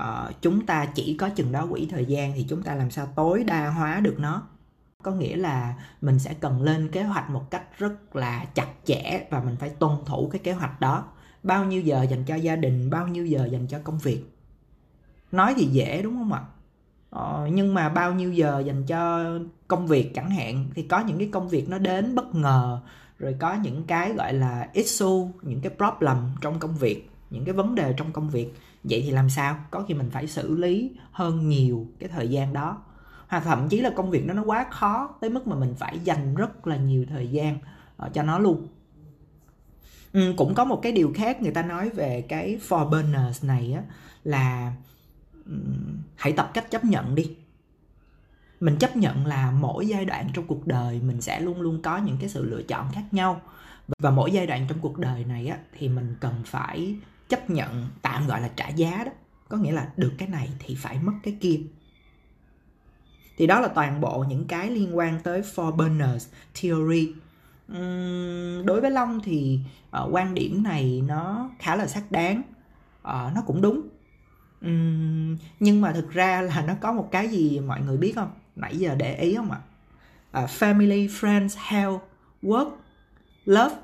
uh, 0.00 0.42
chúng 0.42 0.66
ta 0.66 0.86
chỉ 0.94 1.16
có 1.16 1.28
chừng 1.28 1.52
đó 1.52 1.66
quỹ 1.70 1.88
thời 1.90 2.04
gian 2.04 2.32
thì 2.36 2.46
chúng 2.48 2.62
ta 2.62 2.74
làm 2.74 2.90
sao 2.90 3.06
tối 3.06 3.44
đa 3.44 3.68
hóa 3.68 4.00
được 4.00 4.16
nó 4.18 4.42
có 5.02 5.10
nghĩa 5.10 5.36
là 5.36 5.74
mình 6.00 6.18
sẽ 6.18 6.34
cần 6.34 6.62
lên 6.62 6.88
kế 6.92 7.02
hoạch 7.02 7.30
một 7.30 7.50
cách 7.50 7.78
rất 7.78 8.16
là 8.16 8.44
chặt 8.54 8.68
chẽ 8.84 9.26
và 9.30 9.42
mình 9.42 9.56
phải 9.56 9.68
tuân 9.68 9.92
thủ 10.06 10.28
cái 10.32 10.38
kế 10.38 10.52
hoạch 10.52 10.80
đó. 10.80 11.04
Bao 11.42 11.64
nhiêu 11.64 11.80
giờ 11.80 12.02
dành 12.10 12.24
cho 12.24 12.34
gia 12.34 12.56
đình 12.56 12.90
bao 12.90 13.08
nhiêu 13.08 13.26
giờ 13.26 13.48
dành 13.52 13.66
cho 13.66 13.78
công 13.84 13.98
việc. 13.98 14.22
Nói 15.32 15.54
thì 15.56 15.64
dễ 15.64 16.02
đúng 16.02 16.14
không 16.14 16.32
ạ? 16.32 16.42
Ờ, 17.10 17.48
nhưng 17.52 17.74
mà 17.74 17.88
bao 17.88 18.14
nhiêu 18.14 18.32
giờ 18.32 18.62
dành 18.66 18.86
cho 18.86 19.24
công 19.68 19.86
việc 19.86 20.14
chẳng 20.14 20.30
hạn 20.30 20.70
thì 20.74 20.82
có 20.82 21.00
những 21.00 21.18
cái 21.18 21.28
công 21.32 21.48
việc 21.48 21.68
nó 21.68 21.78
đến 21.78 22.14
bất 22.14 22.34
ngờ 22.34 22.80
rồi 23.18 23.36
có 23.38 23.54
những 23.54 23.84
cái 23.84 24.12
gọi 24.12 24.32
là 24.32 24.68
issue 24.72 25.32
những 25.42 25.60
cái 25.60 25.72
problem 25.76 26.16
trong 26.40 26.58
công 26.58 26.76
việc 26.76 27.10
những 27.30 27.44
cái 27.44 27.54
vấn 27.54 27.74
đề 27.74 27.94
trong 27.96 28.12
công 28.12 28.30
việc. 28.30 28.54
Vậy 28.84 29.02
thì 29.04 29.10
làm 29.10 29.30
sao? 29.30 29.56
Có 29.70 29.84
khi 29.88 29.94
mình 29.94 30.10
phải 30.10 30.26
xử 30.26 30.56
lý 30.56 30.90
hơn 31.12 31.48
nhiều 31.48 31.86
cái 31.98 32.08
thời 32.08 32.28
gian 32.28 32.52
đó 32.52 32.82
hoặc 33.32 33.44
thậm 33.44 33.68
chí 33.68 33.80
là 33.80 33.90
công 33.90 34.10
việc 34.10 34.26
đó 34.26 34.34
nó 34.34 34.42
quá 34.42 34.66
khó 34.70 35.14
tới 35.20 35.30
mức 35.30 35.46
mà 35.46 35.56
mình 35.56 35.74
phải 35.78 35.98
dành 36.04 36.34
rất 36.34 36.66
là 36.66 36.76
nhiều 36.76 37.04
thời 37.08 37.28
gian 37.28 37.58
uh, 38.06 38.12
cho 38.14 38.22
nó 38.22 38.38
luôn. 38.38 38.68
Ừ, 40.12 40.34
cũng 40.36 40.54
có 40.54 40.64
một 40.64 40.80
cái 40.82 40.92
điều 40.92 41.12
khác 41.14 41.42
người 41.42 41.52
ta 41.52 41.62
nói 41.62 41.90
về 41.90 42.26
cái 42.28 42.58
for 42.68 42.90
burners 42.90 43.44
này 43.44 43.72
á 43.72 43.82
là 44.24 44.72
um, 45.46 46.02
hãy 46.16 46.32
tập 46.32 46.50
cách 46.54 46.70
chấp 46.70 46.84
nhận 46.84 47.14
đi. 47.14 47.36
Mình 48.60 48.76
chấp 48.76 48.96
nhận 48.96 49.26
là 49.26 49.50
mỗi 49.50 49.88
giai 49.88 50.04
đoạn 50.04 50.28
trong 50.34 50.46
cuộc 50.46 50.66
đời 50.66 51.00
mình 51.00 51.20
sẽ 51.20 51.40
luôn 51.40 51.60
luôn 51.60 51.82
có 51.82 51.98
những 51.98 52.16
cái 52.20 52.28
sự 52.28 52.44
lựa 52.44 52.62
chọn 52.62 52.86
khác 52.92 53.04
nhau. 53.10 53.40
Và 53.98 54.10
mỗi 54.10 54.32
giai 54.32 54.46
đoạn 54.46 54.66
trong 54.68 54.78
cuộc 54.80 54.98
đời 54.98 55.24
này 55.24 55.46
á 55.46 55.58
thì 55.78 55.88
mình 55.88 56.14
cần 56.20 56.34
phải 56.46 56.96
chấp 57.28 57.50
nhận 57.50 57.88
tạm 58.02 58.26
gọi 58.26 58.40
là 58.40 58.50
trả 58.56 58.68
giá 58.68 59.04
đó. 59.04 59.12
Có 59.48 59.56
nghĩa 59.56 59.72
là 59.72 59.88
được 59.96 60.12
cái 60.18 60.28
này 60.28 60.48
thì 60.58 60.74
phải 60.74 60.98
mất 60.98 61.12
cái 61.22 61.36
kia 61.40 61.60
thì 63.42 63.46
đó 63.46 63.60
là 63.60 63.68
toàn 63.68 64.00
bộ 64.00 64.24
những 64.28 64.44
cái 64.44 64.70
liên 64.70 64.96
quan 64.96 65.20
tới 65.20 65.40
four 65.40 65.76
burners 65.76 66.28
theory. 66.60 67.12
Uhm, 67.72 68.66
đối 68.66 68.80
với 68.80 68.90
long 68.90 69.20
thì 69.24 69.60
uh, 70.02 70.08
quan 70.14 70.34
điểm 70.34 70.62
này 70.62 71.02
nó 71.06 71.50
khá 71.58 71.76
là 71.76 71.86
xác 71.86 72.12
đáng. 72.12 72.42
Uh, 73.00 73.34
nó 73.34 73.42
cũng 73.46 73.62
đúng. 73.62 73.80
Uhm, 74.66 75.36
nhưng 75.60 75.80
mà 75.80 75.92
thực 75.92 76.10
ra 76.10 76.42
là 76.42 76.64
nó 76.66 76.74
có 76.80 76.92
một 76.92 77.08
cái 77.12 77.28
gì 77.28 77.60
mọi 77.60 77.80
người 77.80 77.96
biết 77.96 78.12
không? 78.14 78.30
Nãy 78.56 78.76
giờ 78.76 78.94
để 78.94 79.16
ý 79.16 79.34
không 79.34 79.50
ạ? 79.50 79.60
Uh, 80.42 80.50
family 80.50 81.08
friends 81.08 81.56
health 81.58 82.02
work 82.42 82.70
love. 83.44 83.74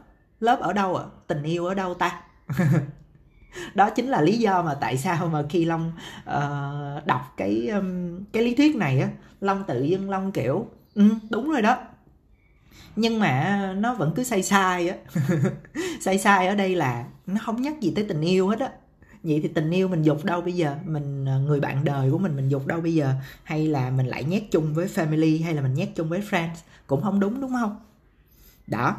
Love 0.41 0.63
ở 0.63 0.73
đâu 0.73 0.97
ạ? 0.97 1.05
Tình 1.27 1.43
yêu 1.43 1.67
ở 1.67 1.75
đâu 1.75 1.95
ta? 1.95 2.21
đó 3.75 3.91
chính 3.91 4.09
là 4.09 4.21
lý 4.21 4.39
do 4.39 4.63
mà 4.63 4.75
tại 4.75 4.99
sao 4.99 5.29
mà 5.29 5.43
khi 5.49 5.65
long 5.65 5.93
uh, 6.31 7.07
đọc 7.07 7.35
cái 7.37 7.69
um, 7.69 8.21
cái 8.33 8.43
lý 8.43 8.55
thuyết 8.55 8.77
này 8.77 9.01
á 9.01 9.09
long 9.41 9.65
tự 9.67 9.83
dưng 9.83 10.11
long 10.11 10.33
kiểu 10.33 10.67
ừ, 10.95 11.05
đúng 11.31 11.51
rồi 11.51 11.63
đó. 11.63 11.79
Nhưng 12.97 13.19
mà 13.19 13.75
nó 13.79 13.95
vẫn 13.95 14.13
cứ 14.17 14.23
sai 14.23 14.43
sai 14.43 14.89
á. 14.89 14.97
Sai 16.01 16.19
sai 16.19 16.47
ở 16.47 16.55
đây 16.55 16.77
là 16.77 17.07
nó 17.27 17.41
không 17.45 17.63
nhắc 17.63 17.81
gì 17.81 17.93
tới 17.97 18.05
tình 18.09 18.21
yêu 18.21 18.49
hết 18.49 18.61
á. 18.61 18.71
Vậy 19.23 19.41
thì 19.43 19.49
tình 19.49 19.71
yêu 19.71 19.89
mình 19.89 20.03
dục 20.03 20.25
đâu 20.25 20.41
bây 20.41 20.53
giờ? 20.53 20.77
Mình 20.85 21.25
ờ, 21.25 21.39
người 21.41 21.61
bạn 21.61 21.85
đời 21.85 22.11
của 22.11 22.19
mình 22.19 22.37
mình 22.37 22.49
dục 22.49 22.67
đâu 22.67 22.81
bây 22.81 22.95
giờ? 22.95 23.15
Hay 23.45 23.67
là 23.67 23.91
mình 23.91 24.07
lại 24.07 24.25
nhét 24.25 24.43
chung 24.51 24.75
với 24.75 24.87
family? 24.87 25.45
Hay 25.45 25.55
là 25.55 25.63
mình 25.63 25.75
nhét 25.75 25.89
chung 25.97 26.09
với 26.09 26.21
friends? 26.21 26.55
Cũng 26.87 27.03
không 27.03 27.21
đúng 27.21 27.41
đúng 27.41 27.53
không? 27.53 27.81
Đó. 28.67 28.97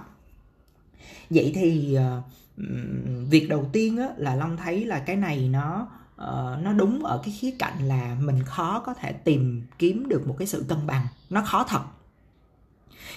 Vậy 1.29 1.51
thì 1.55 1.97
uh, 1.97 2.23
việc 3.29 3.49
đầu 3.49 3.69
tiên 3.73 3.97
á, 3.97 4.07
là 4.17 4.35
long 4.35 4.57
thấy 4.57 4.85
là 4.85 4.99
cái 4.99 5.15
này 5.15 5.49
nó 5.49 5.87
uh, 6.15 6.63
nó 6.63 6.73
đúng 6.73 7.05
ở 7.05 7.21
cái 7.23 7.35
khía 7.39 7.51
cạnh 7.59 7.87
là 7.87 8.17
mình 8.19 8.43
khó 8.43 8.79
có 8.79 8.93
thể 8.93 9.13
tìm 9.13 9.63
kiếm 9.77 10.09
được 10.09 10.27
một 10.27 10.35
cái 10.39 10.47
sự 10.47 10.65
cân 10.67 10.87
bằng 10.87 11.07
nó 11.29 11.41
khó 11.41 11.63
thật. 11.63 11.81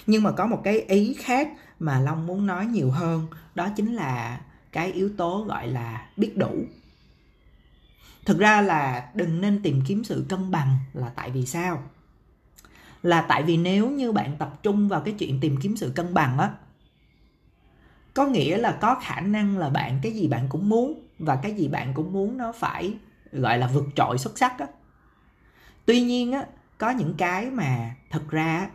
Nhưng 0.07 0.23
mà 0.23 0.31
có 0.31 0.45
một 0.45 0.61
cái 0.63 0.79
ý 0.79 1.13
khác 1.13 1.49
mà 1.79 1.99
long 1.99 2.25
muốn 2.25 2.45
nói 2.45 2.65
nhiều 2.65 2.91
hơn 2.91 3.27
đó 3.55 3.69
chính 3.75 3.93
là 3.93 4.41
cái 4.71 4.91
yếu 4.91 5.09
tố 5.17 5.45
gọi 5.47 5.67
là 5.67 6.07
biết 6.17 6.37
đủ. 6.37 6.65
Thực 8.25 8.39
ra 8.39 8.61
là 8.61 9.09
đừng 9.13 9.41
nên 9.41 9.61
tìm 9.63 9.81
kiếm 9.87 10.03
sự 10.03 10.25
cân 10.29 10.51
bằng 10.51 10.77
là 10.93 11.09
tại 11.09 11.31
vì 11.31 11.45
sao? 11.45 11.83
Là 13.03 13.21
tại 13.21 13.43
vì 13.43 13.57
nếu 13.57 13.89
như 13.89 14.11
bạn 14.11 14.35
tập 14.39 14.59
trung 14.63 14.89
vào 14.89 15.01
cái 15.01 15.13
chuyện 15.19 15.39
tìm 15.39 15.57
kiếm 15.61 15.77
sự 15.77 15.91
cân 15.95 16.13
bằng 16.13 16.37
á 16.37 16.49
có 18.13 18.25
nghĩa 18.25 18.57
là 18.57 18.77
có 18.81 18.95
khả 19.01 19.19
năng 19.19 19.57
là 19.57 19.69
bạn 19.69 19.99
cái 20.01 20.11
gì 20.11 20.27
bạn 20.27 20.45
cũng 20.49 20.69
muốn 20.69 21.07
và 21.19 21.35
cái 21.35 21.53
gì 21.53 21.67
bạn 21.67 21.93
cũng 21.93 22.13
muốn 22.13 22.37
nó 22.37 22.51
phải 22.51 22.97
gọi 23.31 23.57
là 23.57 23.67
vượt 23.67 23.85
trội 23.95 24.17
xuất 24.17 24.37
sắc 24.37 24.59
á. 24.59 24.67
Tuy 25.85 26.01
nhiên 26.01 26.31
á 26.31 26.45
có 26.77 26.89
những 26.89 27.13
cái 27.17 27.49
mà 27.49 27.95
thật 28.09 28.23
ra 28.29 28.69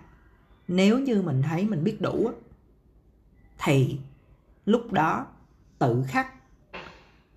nếu 0.68 0.98
như 0.98 1.22
mình 1.22 1.42
thấy 1.42 1.64
mình 1.64 1.84
biết 1.84 2.00
đủ 2.00 2.26
á 2.26 2.32
thì 3.58 3.98
lúc 4.66 4.92
đó 4.92 5.26
tự 5.78 6.04
khắc 6.08 6.34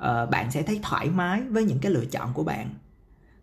uh, 0.04 0.30
bạn 0.30 0.52
sẽ 0.52 0.64
thấy 0.64 0.80
thoải 0.84 1.10
mái 1.10 1.42
với 1.42 1.64
những 1.64 1.80
cái 1.82 1.92
lựa 1.92 2.06
chọn 2.06 2.34
của 2.34 2.44
bạn. 2.44 2.70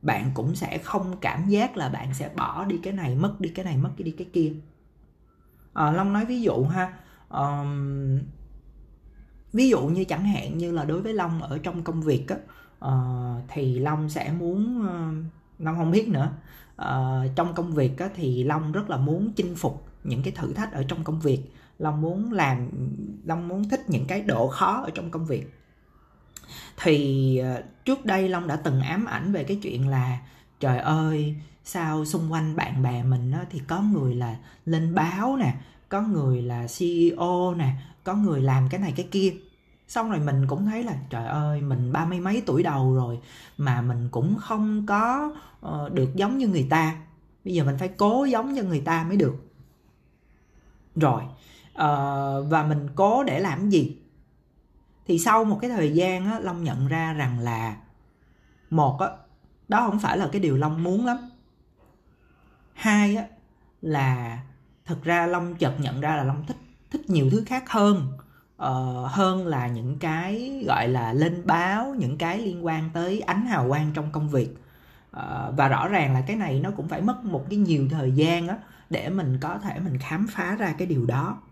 Bạn 0.02 0.30
cũng 0.34 0.54
sẽ 0.54 0.78
không 0.78 1.16
cảm 1.20 1.48
giác 1.48 1.76
là 1.76 1.88
bạn 1.88 2.14
sẽ 2.14 2.30
bỏ 2.36 2.64
đi 2.64 2.80
cái 2.82 2.92
này 2.92 3.14
mất 3.14 3.34
đi 3.40 3.48
cái 3.48 3.64
này 3.64 3.76
mất 3.76 3.90
đi 3.96 4.10
cái 4.10 4.28
kia. 4.32 4.52
À, 5.72 5.90
long 5.92 6.12
nói 6.12 6.24
ví 6.24 6.42
dụ 6.42 6.64
ha 6.64 6.92
um, 7.28 8.18
ví 9.52 9.68
dụ 9.68 9.86
như 9.86 10.04
chẳng 10.04 10.24
hạn 10.24 10.58
như 10.58 10.72
là 10.72 10.84
đối 10.84 11.02
với 11.02 11.14
long 11.14 11.42
ở 11.42 11.58
trong 11.58 11.82
công 11.82 12.02
việc 12.02 12.26
á 12.28 12.36
uh, 12.84 13.44
thì 13.48 13.78
long 13.78 14.10
sẽ 14.10 14.32
muốn 14.32 14.86
uh, 14.86 15.24
long 15.58 15.76
không 15.76 15.90
biết 15.90 16.08
nữa. 16.08 16.30
Uh, 16.82 17.36
trong 17.36 17.54
công 17.54 17.74
việc 17.74 17.98
á, 17.98 18.08
thì 18.14 18.44
long 18.44 18.72
rất 18.72 18.90
là 18.90 18.96
muốn 18.96 19.32
chinh 19.36 19.54
phục 19.56 19.86
những 20.04 20.22
cái 20.22 20.32
thử 20.32 20.52
thách 20.52 20.72
ở 20.72 20.84
trong 20.88 21.04
công 21.04 21.20
việc. 21.20 21.40
Long 21.78 22.00
muốn 22.00 22.32
làm 22.32 22.68
long 23.24 23.48
muốn 23.48 23.68
thích 23.68 23.84
những 23.88 24.04
cái 24.06 24.22
độ 24.22 24.48
khó 24.48 24.80
ở 24.82 24.90
trong 24.94 25.10
công 25.10 25.26
việc. 25.26 25.54
Thì 26.82 27.42
uh, 27.58 27.64
trước 27.84 28.04
đây 28.04 28.28
long 28.28 28.46
đã 28.46 28.56
từng 28.56 28.80
ám 28.80 29.04
ảnh 29.04 29.32
về 29.32 29.44
cái 29.44 29.58
chuyện 29.62 29.88
là 29.88 30.18
trời 30.60 30.78
ơi 30.78 31.36
sao 31.64 32.04
xung 32.04 32.32
quanh 32.32 32.56
bạn 32.56 32.82
bè 32.82 33.02
mình 33.02 33.32
á, 33.32 33.44
thì 33.50 33.60
có 33.66 33.80
người 33.80 34.14
là 34.14 34.36
lên 34.64 34.94
báo 34.94 35.36
nè 35.36 35.54
có 35.88 36.02
người 36.02 36.42
là 36.42 36.66
ceo 36.78 37.54
nè 37.54 37.72
có 38.04 38.14
người 38.14 38.42
làm 38.42 38.68
cái 38.70 38.80
này 38.80 38.92
cái 38.96 39.08
kia. 39.10 39.34
Xong 39.88 40.10
rồi 40.10 40.20
mình 40.20 40.46
cũng 40.46 40.66
thấy 40.66 40.84
là 40.84 40.96
trời 41.10 41.26
ơi 41.26 41.60
mình 41.60 41.92
ba 41.92 42.04
mươi 42.04 42.20
mấy 42.20 42.42
tuổi 42.46 42.62
đầu 42.62 42.94
rồi 42.94 43.20
mà 43.58 43.82
mình 43.82 44.08
cũng 44.10 44.36
không 44.40 44.86
có 44.86 45.32
uh, 45.66 45.92
được 45.92 46.14
giống 46.14 46.38
như 46.38 46.48
người 46.48 46.66
ta. 46.70 46.96
Bây 47.44 47.54
giờ 47.54 47.64
mình 47.64 47.78
phải 47.78 47.88
cố 47.88 48.24
giống 48.24 48.52
như 48.52 48.62
người 48.62 48.80
ta 48.80 49.04
mới 49.04 49.16
được. 49.16 49.34
Rồi 50.96 51.22
uh, 51.72 52.50
và 52.50 52.66
mình 52.68 52.88
cố 52.94 53.24
để 53.24 53.40
làm 53.40 53.70
gì? 53.70 53.96
Thì 55.06 55.18
sau 55.18 55.44
một 55.44 55.58
cái 55.60 55.70
thời 55.70 55.94
gian 55.94 56.26
á, 56.26 56.38
long 56.40 56.64
nhận 56.64 56.88
ra 56.88 57.12
rằng 57.12 57.38
là 57.38 57.76
một 58.70 58.98
á, 59.00 59.08
đó 59.68 59.86
không 59.86 59.98
phải 59.98 60.18
là 60.18 60.28
cái 60.32 60.40
điều 60.40 60.56
long 60.56 60.82
muốn 60.82 61.06
lắm. 61.06 61.16
Hai 62.72 63.16
á, 63.16 63.26
là 63.82 64.38
thực 64.88 65.04
ra 65.04 65.26
long 65.26 65.54
chợt 65.54 65.80
nhận 65.80 66.00
ra 66.00 66.16
là 66.16 66.24
long 66.24 66.44
thích 66.46 66.56
thích 66.90 67.10
nhiều 67.10 67.30
thứ 67.30 67.42
khác 67.46 67.70
hơn 67.70 68.12
uh, 68.62 69.10
hơn 69.10 69.46
là 69.46 69.68
những 69.68 69.98
cái 69.98 70.62
gọi 70.66 70.88
là 70.88 71.12
lên 71.12 71.46
báo 71.46 71.94
những 71.98 72.18
cái 72.18 72.38
liên 72.38 72.66
quan 72.66 72.90
tới 72.92 73.20
ánh 73.20 73.46
hào 73.46 73.68
quang 73.68 73.90
trong 73.94 74.12
công 74.12 74.28
việc. 74.28 74.48
Uh, 75.16 75.56
và 75.56 75.68
rõ 75.68 75.88
ràng 75.88 76.14
là 76.14 76.20
cái 76.20 76.36
này 76.36 76.60
nó 76.60 76.70
cũng 76.70 76.88
phải 76.88 77.02
mất 77.02 77.24
một 77.24 77.46
cái 77.50 77.58
nhiều 77.58 77.88
thời 77.90 78.12
gian 78.12 78.48
á 78.48 78.56
để 78.90 79.08
mình 79.08 79.38
có 79.40 79.58
thể 79.58 79.78
mình 79.78 79.98
khám 79.98 80.26
phá 80.30 80.56
ra 80.58 80.74
cái 80.78 80.86
điều 80.86 81.06
đó. 81.06 81.42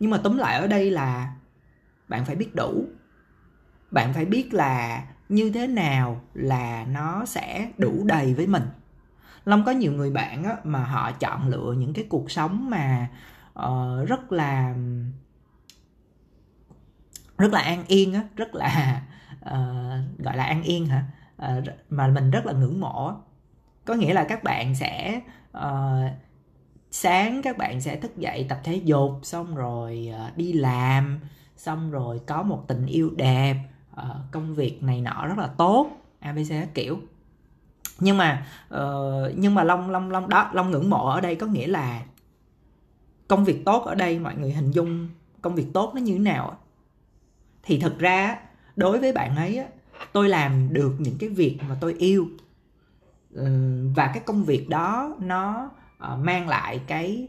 Nhưng 0.00 0.10
mà 0.10 0.18
tóm 0.24 0.38
lại 0.38 0.60
ở 0.60 0.66
đây 0.66 0.90
là 0.90 1.34
bạn 2.08 2.24
phải 2.24 2.36
biết 2.36 2.54
đủ. 2.54 2.84
Bạn 3.90 4.12
phải 4.14 4.24
biết 4.24 4.54
là 4.54 5.04
như 5.28 5.50
thế 5.50 5.66
nào 5.66 6.20
là 6.34 6.84
nó 6.88 7.24
sẽ 7.24 7.70
đủ 7.78 8.04
đầy 8.04 8.34
với 8.34 8.46
mình 8.46 8.62
long 9.46 9.64
có 9.64 9.72
nhiều 9.72 9.92
người 9.92 10.10
bạn 10.10 10.44
á, 10.44 10.56
mà 10.64 10.84
họ 10.84 11.12
chọn 11.12 11.48
lựa 11.48 11.74
những 11.78 11.92
cái 11.92 12.06
cuộc 12.08 12.30
sống 12.30 12.70
mà 12.70 13.08
uh, 13.58 14.08
rất 14.08 14.32
là 14.32 14.74
rất 17.38 17.52
là 17.52 17.60
an 17.60 17.84
yên 17.86 18.14
á 18.14 18.22
rất 18.36 18.54
là 18.54 19.02
uh, 19.40 20.18
gọi 20.18 20.36
là 20.36 20.44
an 20.44 20.62
yên 20.62 20.86
hả? 20.86 21.04
Uh, 21.36 21.64
mà 21.90 22.08
mình 22.08 22.30
rất 22.30 22.46
là 22.46 22.52
ngưỡng 22.52 22.80
mộ 22.80 23.12
có 23.84 23.94
nghĩa 23.94 24.14
là 24.14 24.24
các 24.24 24.44
bạn 24.44 24.74
sẽ 24.74 25.20
uh, 25.58 26.10
sáng 26.90 27.42
các 27.42 27.58
bạn 27.58 27.80
sẽ 27.80 27.96
thức 27.96 28.16
dậy 28.16 28.46
tập 28.48 28.60
thể 28.64 28.74
dục 28.74 29.20
xong 29.22 29.54
rồi 29.54 30.12
uh, 30.28 30.36
đi 30.36 30.52
làm 30.52 31.20
xong 31.56 31.90
rồi 31.90 32.20
có 32.26 32.42
một 32.42 32.64
tình 32.68 32.86
yêu 32.86 33.10
đẹp 33.16 33.56
uh, 34.00 34.06
công 34.30 34.54
việc 34.54 34.82
này 34.82 35.00
nọ 35.00 35.26
rất 35.26 35.38
là 35.38 35.46
tốt 35.46 35.90
abc 36.20 36.74
kiểu 36.74 37.00
nhưng 38.00 38.16
mà 38.16 38.46
uh, 38.74 39.32
nhưng 39.36 39.54
mà 39.54 39.64
long 39.64 39.90
long 39.90 40.10
long 40.10 40.28
đó 40.28 40.50
long 40.52 40.70
ngưỡng 40.70 40.90
mộ 40.90 41.08
ở 41.08 41.20
đây 41.20 41.36
có 41.36 41.46
nghĩa 41.46 41.66
là 41.66 42.02
công 43.28 43.44
việc 43.44 43.64
tốt 43.64 43.84
ở 43.84 43.94
đây 43.94 44.18
mọi 44.18 44.34
người 44.36 44.52
hình 44.52 44.70
dung 44.70 45.08
công 45.42 45.54
việc 45.54 45.66
tốt 45.74 45.92
nó 45.94 46.00
như 46.00 46.12
thế 46.12 46.18
nào 46.18 46.58
thì 47.62 47.78
thật 47.80 47.94
ra 47.98 48.38
đối 48.76 48.98
với 48.98 49.12
bạn 49.12 49.36
ấy 49.36 49.64
tôi 50.12 50.28
làm 50.28 50.72
được 50.72 50.92
những 50.98 51.18
cái 51.18 51.28
việc 51.28 51.58
mà 51.68 51.76
tôi 51.80 51.94
yêu. 51.98 52.28
Ờ, 53.36 53.44
và 53.96 54.10
cái 54.14 54.22
công 54.26 54.44
việc 54.44 54.68
đó 54.68 55.16
nó 55.20 55.70
ờ, 55.98 56.16
mang 56.16 56.48
lại 56.48 56.80
cái 56.86 57.28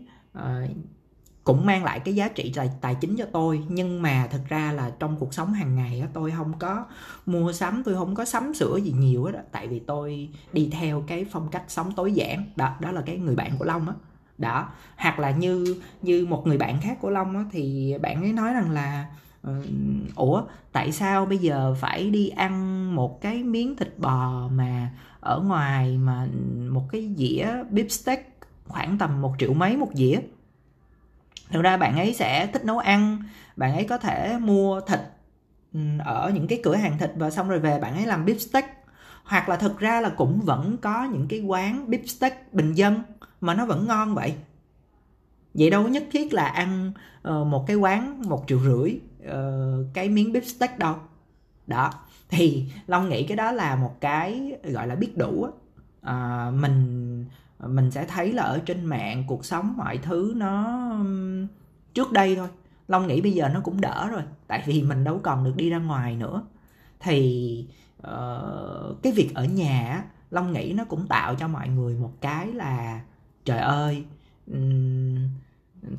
cũng 1.47 1.65
mang 1.65 1.83
lại 1.83 1.99
cái 1.99 2.15
giá 2.15 2.27
trị 2.27 2.51
tài, 2.55 2.69
tài 2.81 2.95
chính 2.95 3.15
cho 3.17 3.25
tôi. 3.31 3.63
Nhưng 3.67 4.01
mà 4.01 4.27
thực 4.31 4.49
ra 4.49 4.71
là 4.71 4.91
trong 4.99 5.17
cuộc 5.19 5.33
sống 5.33 5.53
hàng 5.53 5.75
ngày 5.75 6.03
tôi 6.13 6.31
không 6.37 6.53
có 6.59 6.85
mua 7.25 7.53
sắm 7.53 7.81
tôi 7.85 7.95
không 7.95 8.15
có 8.15 8.25
sắm 8.25 8.53
sửa 8.53 8.77
gì 8.77 8.91
nhiều 8.91 9.23
hết 9.23 9.31
tại 9.51 9.67
vì 9.67 9.79
tôi 9.79 10.29
đi 10.53 10.69
theo 10.71 11.03
cái 11.07 11.25
phong 11.31 11.49
cách 11.51 11.63
sống 11.67 11.91
tối 11.95 12.13
giản. 12.13 12.43
Đó 12.55 12.69
đó 12.79 12.91
là 12.91 13.01
cái 13.01 13.17
người 13.17 13.35
bạn 13.35 13.51
của 13.59 13.65
long 13.65 13.87
á. 13.87 13.93
Đó 14.37 14.69
hoặc 14.97 15.19
là 15.19 15.31
như 15.31 15.81
như 16.01 16.25
một 16.25 16.47
người 16.47 16.57
bạn 16.57 16.81
khác 16.81 16.97
của 17.01 17.09
long 17.09 17.37
á 17.37 17.45
thì 17.51 17.95
bạn 18.01 18.21
ấy 18.21 18.33
nói 18.33 18.53
rằng 18.53 18.71
là 18.71 19.05
ờ, 19.41 19.63
ủa 20.15 20.43
tại 20.71 20.91
sao 20.91 21.25
bây 21.25 21.37
giờ 21.37 21.75
phải 21.79 22.09
đi 22.09 22.29
ăn 22.29 22.95
một 22.95 23.21
cái 23.21 23.43
miếng 23.43 23.75
thịt 23.75 23.99
bò 23.99 24.47
mà 24.51 24.91
ở 25.19 25.39
ngoài 25.39 25.97
mà 25.97 26.27
một 26.69 26.83
cái 26.91 27.09
dĩa 27.17 27.47
beef 27.71 27.87
steak 27.87 28.27
khoảng 28.67 28.97
tầm 28.97 29.21
một 29.21 29.33
triệu 29.39 29.53
mấy 29.53 29.77
một 29.77 29.89
dĩa? 29.93 30.19
Thực 31.49 31.61
ra 31.61 31.77
bạn 31.77 31.97
ấy 31.97 32.13
sẽ 32.13 32.47
thích 32.47 32.65
nấu 32.65 32.77
ăn 32.77 33.23
bạn 33.55 33.73
ấy 33.73 33.83
có 33.83 33.97
thể 33.97 34.37
mua 34.41 34.81
thịt 34.81 34.99
ừ, 35.73 35.79
ở 36.05 36.31
những 36.33 36.47
cái 36.47 36.59
cửa 36.63 36.75
hàng 36.75 36.97
thịt 36.97 37.11
và 37.15 37.29
xong 37.29 37.49
rồi 37.49 37.59
về 37.59 37.79
bạn 37.79 37.93
ấy 37.95 38.05
làm 38.05 38.25
beef 38.25 38.37
steak. 38.37 38.65
Hoặc 39.23 39.49
là 39.49 39.55
thực 39.55 39.79
ra 39.79 40.01
là 40.01 40.09
cũng 40.09 40.41
vẫn 40.41 40.77
có 40.77 41.03
những 41.03 41.27
cái 41.27 41.39
quán 41.39 41.89
beef 41.89 42.05
steak 42.05 42.53
bình 42.53 42.73
dân 42.73 43.01
mà 43.41 43.53
nó 43.53 43.65
vẫn 43.65 43.87
ngon 43.87 44.15
vậy. 44.15 44.35
Vậy 45.53 45.69
đâu 45.69 45.87
nhất 45.87 46.03
thiết 46.11 46.33
là 46.33 46.45
ăn 46.45 46.91
uh, 47.29 47.47
một 47.47 47.67
cái 47.67 47.75
quán 47.75 48.21
một 48.27 48.43
triệu 48.47 48.59
rưỡi 48.59 48.99
uh, 49.27 49.85
cái 49.93 50.09
miếng 50.09 50.33
beef 50.33 50.41
steak 50.41 50.79
đâu. 50.79 50.95
Đó 51.67 51.91
thì 52.29 52.71
long 52.87 53.09
nghĩ 53.09 53.23
cái 53.23 53.37
đó 53.37 53.51
là 53.51 53.75
một 53.75 54.01
cái 54.01 54.57
gọi 54.63 54.87
là 54.87 54.95
biết 54.95 55.17
đủ 55.17 55.43
á. 55.43 55.51
À, 56.01 56.51
mình 56.51 57.25
mình 57.59 57.91
sẽ 57.91 58.05
thấy 58.05 58.33
là 58.33 58.43
ở 58.43 58.59
trên 58.65 58.85
mạng 58.85 59.23
cuộc 59.27 59.45
sống 59.45 59.73
mọi 59.77 59.97
thứ 59.97 60.33
nó 60.35 60.89
trước 61.93 62.11
đây 62.11 62.35
thôi. 62.35 62.47
Long 62.87 63.07
nghĩ 63.07 63.21
bây 63.21 63.31
giờ 63.31 63.49
nó 63.49 63.59
cũng 63.59 63.81
đỡ 63.81 64.07
rồi 64.11 64.21
tại 64.47 64.63
vì 64.65 64.83
mình 64.83 65.03
đâu 65.03 65.19
còn 65.23 65.43
được 65.43 65.53
đi 65.55 65.69
ra 65.69 65.77
ngoài 65.77 66.15
nữa. 66.15 66.43
Thì 66.99 67.67
uh, 68.07 69.03
cái 69.03 69.13
việc 69.13 69.31
ở 69.35 69.45
nhà 69.45 70.03
long 70.31 70.53
nghĩ 70.53 70.73
nó 70.73 70.85
cũng 70.85 71.07
tạo 71.07 71.35
cho 71.35 71.47
mọi 71.47 71.67
người 71.67 71.95
một 71.95 72.13
cái 72.21 72.47
là 72.47 73.01
trời 73.45 73.59
ơi 73.59 74.05
um, 74.53 75.27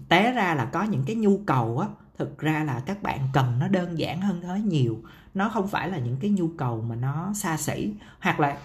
té 0.08 0.32
ra 0.32 0.54
là 0.54 0.64
có 0.64 0.82
những 0.82 1.04
cái 1.06 1.16
nhu 1.16 1.38
cầu 1.46 1.78
á. 1.78 1.88
Thực 2.18 2.38
ra 2.38 2.64
là 2.64 2.82
các 2.86 3.02
bạn 3.02 3.28
cần 3.32 3.58
nó 3.58 3.68
đơn 3.68 3.98
giản 3.98 4.20
hơn 4.20 4.40
thế 4.40 4.60
nhiều. 4.60 4.98
Nó 5.34 5.48
không 5.48 5.68
phải 5.68 5.90
là 5.90 5.98
những 5.98 6.16
cái 6.20 6.30
nhu 6.30 6.48
cầu 6.58 6.82
mà 6.88 6.94
nó 6.94 7.32
xa 7.34 7.56
xỉ 7.56 7.94
hoặc 8.20 8.40
là 8.40 8.58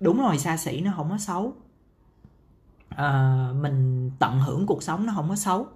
đúng 0.00 0.20
rồi 0.20 0.38
xa 0.38 0.56
xỉ 0.56 0.80
nó 0.80 0.92
không 0.96 1.10
có 1.10 1.18
xấu 1.18 1.52
uh, 3.02 3.56
mình 3.56 4.10
tận 4.18 4.40
hưởng 4.40 4.66
cuộc 4.66 4.82
sống 4.82 5.06
nó 5.06 5.12
không 5.16 5.28
có 5.28 5.36
xấu. 5.36 5.66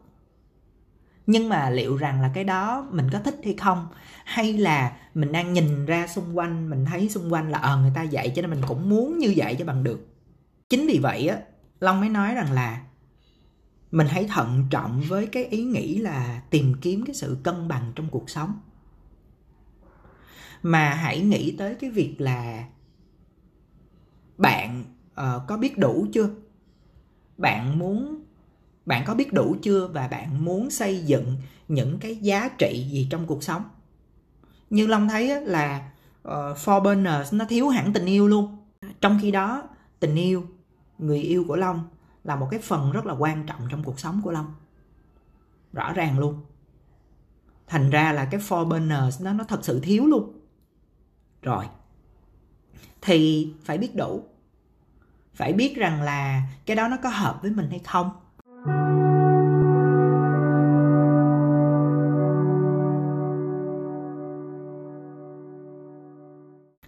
Nhưng 1.27 1.49
mà 1.49 1.71
liệu 1.71 1.97
rằng 1.97 2.21
là 2.21 2.31
cái 2.35 2.45
đó 2.45 2.87
mình 2.91 3.09
có 3.13 3.19
thích 3.19 3.41
hay 3.45 3.55
không? 3.55 3.87
Hay 4.25 4.53
là 4.53 4.97
mình 5.15 5.33
đang 5.33 5.53
nhìn 5.53 5.87
ra 5.87 6.07
xung 6.07 6.39
quanh 6.39 6.71
mình 6.71 6.85
thấy 6.85 7.09
xung 7.09 7.33
quanh 7.33 7.51
là 7.51 7.59
ờ 7.59 7.77
người 7.77 7.93
ta 7.95 8.03
dạy 8.03 8.33
cho 8.37 8.43
nên 8.43 8.51
mình 8.51 8.63
cũng 8.69 8.89
muốn 8.89 9.19
như 9.19 9.33
vậy 9.37 9.57
cho 9.59 9.65
bằng 9.65 9.85
được. 9.85 10.07
Chính 10.69 10.87
vì 10.87 10.99
vậy 11.03 11.29
á 11.29 11.39
long 11.81 12.01
mới 12.01 12.09
nói 12.09 12.35
rằng 12.35 12.53
là 12.53 12.83
mình 13.91 14.07
hãy 14.11 14.27
thận 14.29 14.67
trọng 14.71 15.03
với 15.09 15.27
cái 15.27 15.45
ý 15.45 15.65
nghĩ 15.65 15.99
là 15.99 16.43
tìm 16.51 16.75
kiếm 16.81 17.05
cái 17.07 17.15
sự 17.15 17.39
cân 17.43 17.69
bằng 17.69 17.93
trong 17.95 18.09
cuộc 18.09 18.31
sống. 18.31 18.61
Mà 20.63 20.95
hãy 20.95 21.21
nghĩ 21.21 21.57
tới 21.59 21.75
cái 21.75 21.91
việc 21.91 22.21
là 22.21 22.65
bạn 24.39 24.85
uh, 25.11 25.43
có 25.49 25.57
biết 25.57 25.79
đủ 25.79 26.07
chưa? 26.13 26.29
Bạn 27.43 27.79
muốn 27.79 28.25
bạn 28.87 29.05
có 29.07 29.15
biết 29.15 29.33
đủ 29.33 29.57
chưa 29.63 29.87
và 29.87 30.09
bạn 30.09 30.45
muốn 30.45 30.71
xây 30.71 31.05
dựng 31.05 31.37
những 31.69 31.99
cái 31.99 32.17
giá 32.17 32.49
trị 32.49 32.87
gì 32.91 33.09
trong 33.11 33.27
cuộc 33.27 33.43
sống? 33.43 33.63
Như 34.71 34.87
long 34.87 35.09
thấy 35.09 35.41
là 35.41 35.91
ờ, 36.23 36.51
uh, 36.51 36.57
for 36.57 36.83
burners 36.83 37.35
nó 37.35 37.45
thiếu 37.45 37.69
hẳn 37.69 37.93
tình 37.93 38.07
yêu 38.07 38.29
luôn. 38.29 38.57
Trong 39.01 39.19
khi 39.23 39.31
đó 39.31 39.63
tình 40.01 40.15
yêu 40.15 40.47
người 40.99 41.19
yêu 41.19 41.45
của 41.49 41.57
long 41.57 41.89
là 42.25 42.37
một 42.37 42.49
cái 42.51 42.61
phần 42.61 42.93
rất 42.93 43.07
là 43.07 43.15
quan 43.15 43.47
trọng 43.47 43.61
trong 43.71 43.85
cuộc 43.85 44.01
sống 44.01 44.21
của 44.25 44.31
long. 44.31 44.55
Rõ 45.73 45.93
ràng 45.93 46.19
luôn. 46.19 46.41
Thành 47.67 47.91
ra 47.91 48.13
là 48.13 48.25
cái 48.25 48.41
four 48.41 48.69
burners 48.69 49.23
nó 49.23 49.33
nó 49.33 49.45
thật 49.45 49.65
sự 49.65 49.81
thiếu 49.81 50.07
luôn. 50.07 50.41
Rồi 51.43 51.65
thì 53.03 53.53
phải 53.65 53.79
biết 53.79 53.97
đủ 53.97 54.25
phải 55.35 55.53
biết 55.53 55.77
rằng 55.77 56.03
là 56.03 56.43
cái 56.67 56.77
đó 56.77 56.89
nó 56.89 56.97
có 57.03 57.09
hợp 57.09 57.39
với 57.43 57.51
mình 57.51 57.71
hay 57.71 57.79
không. 57.79 58.11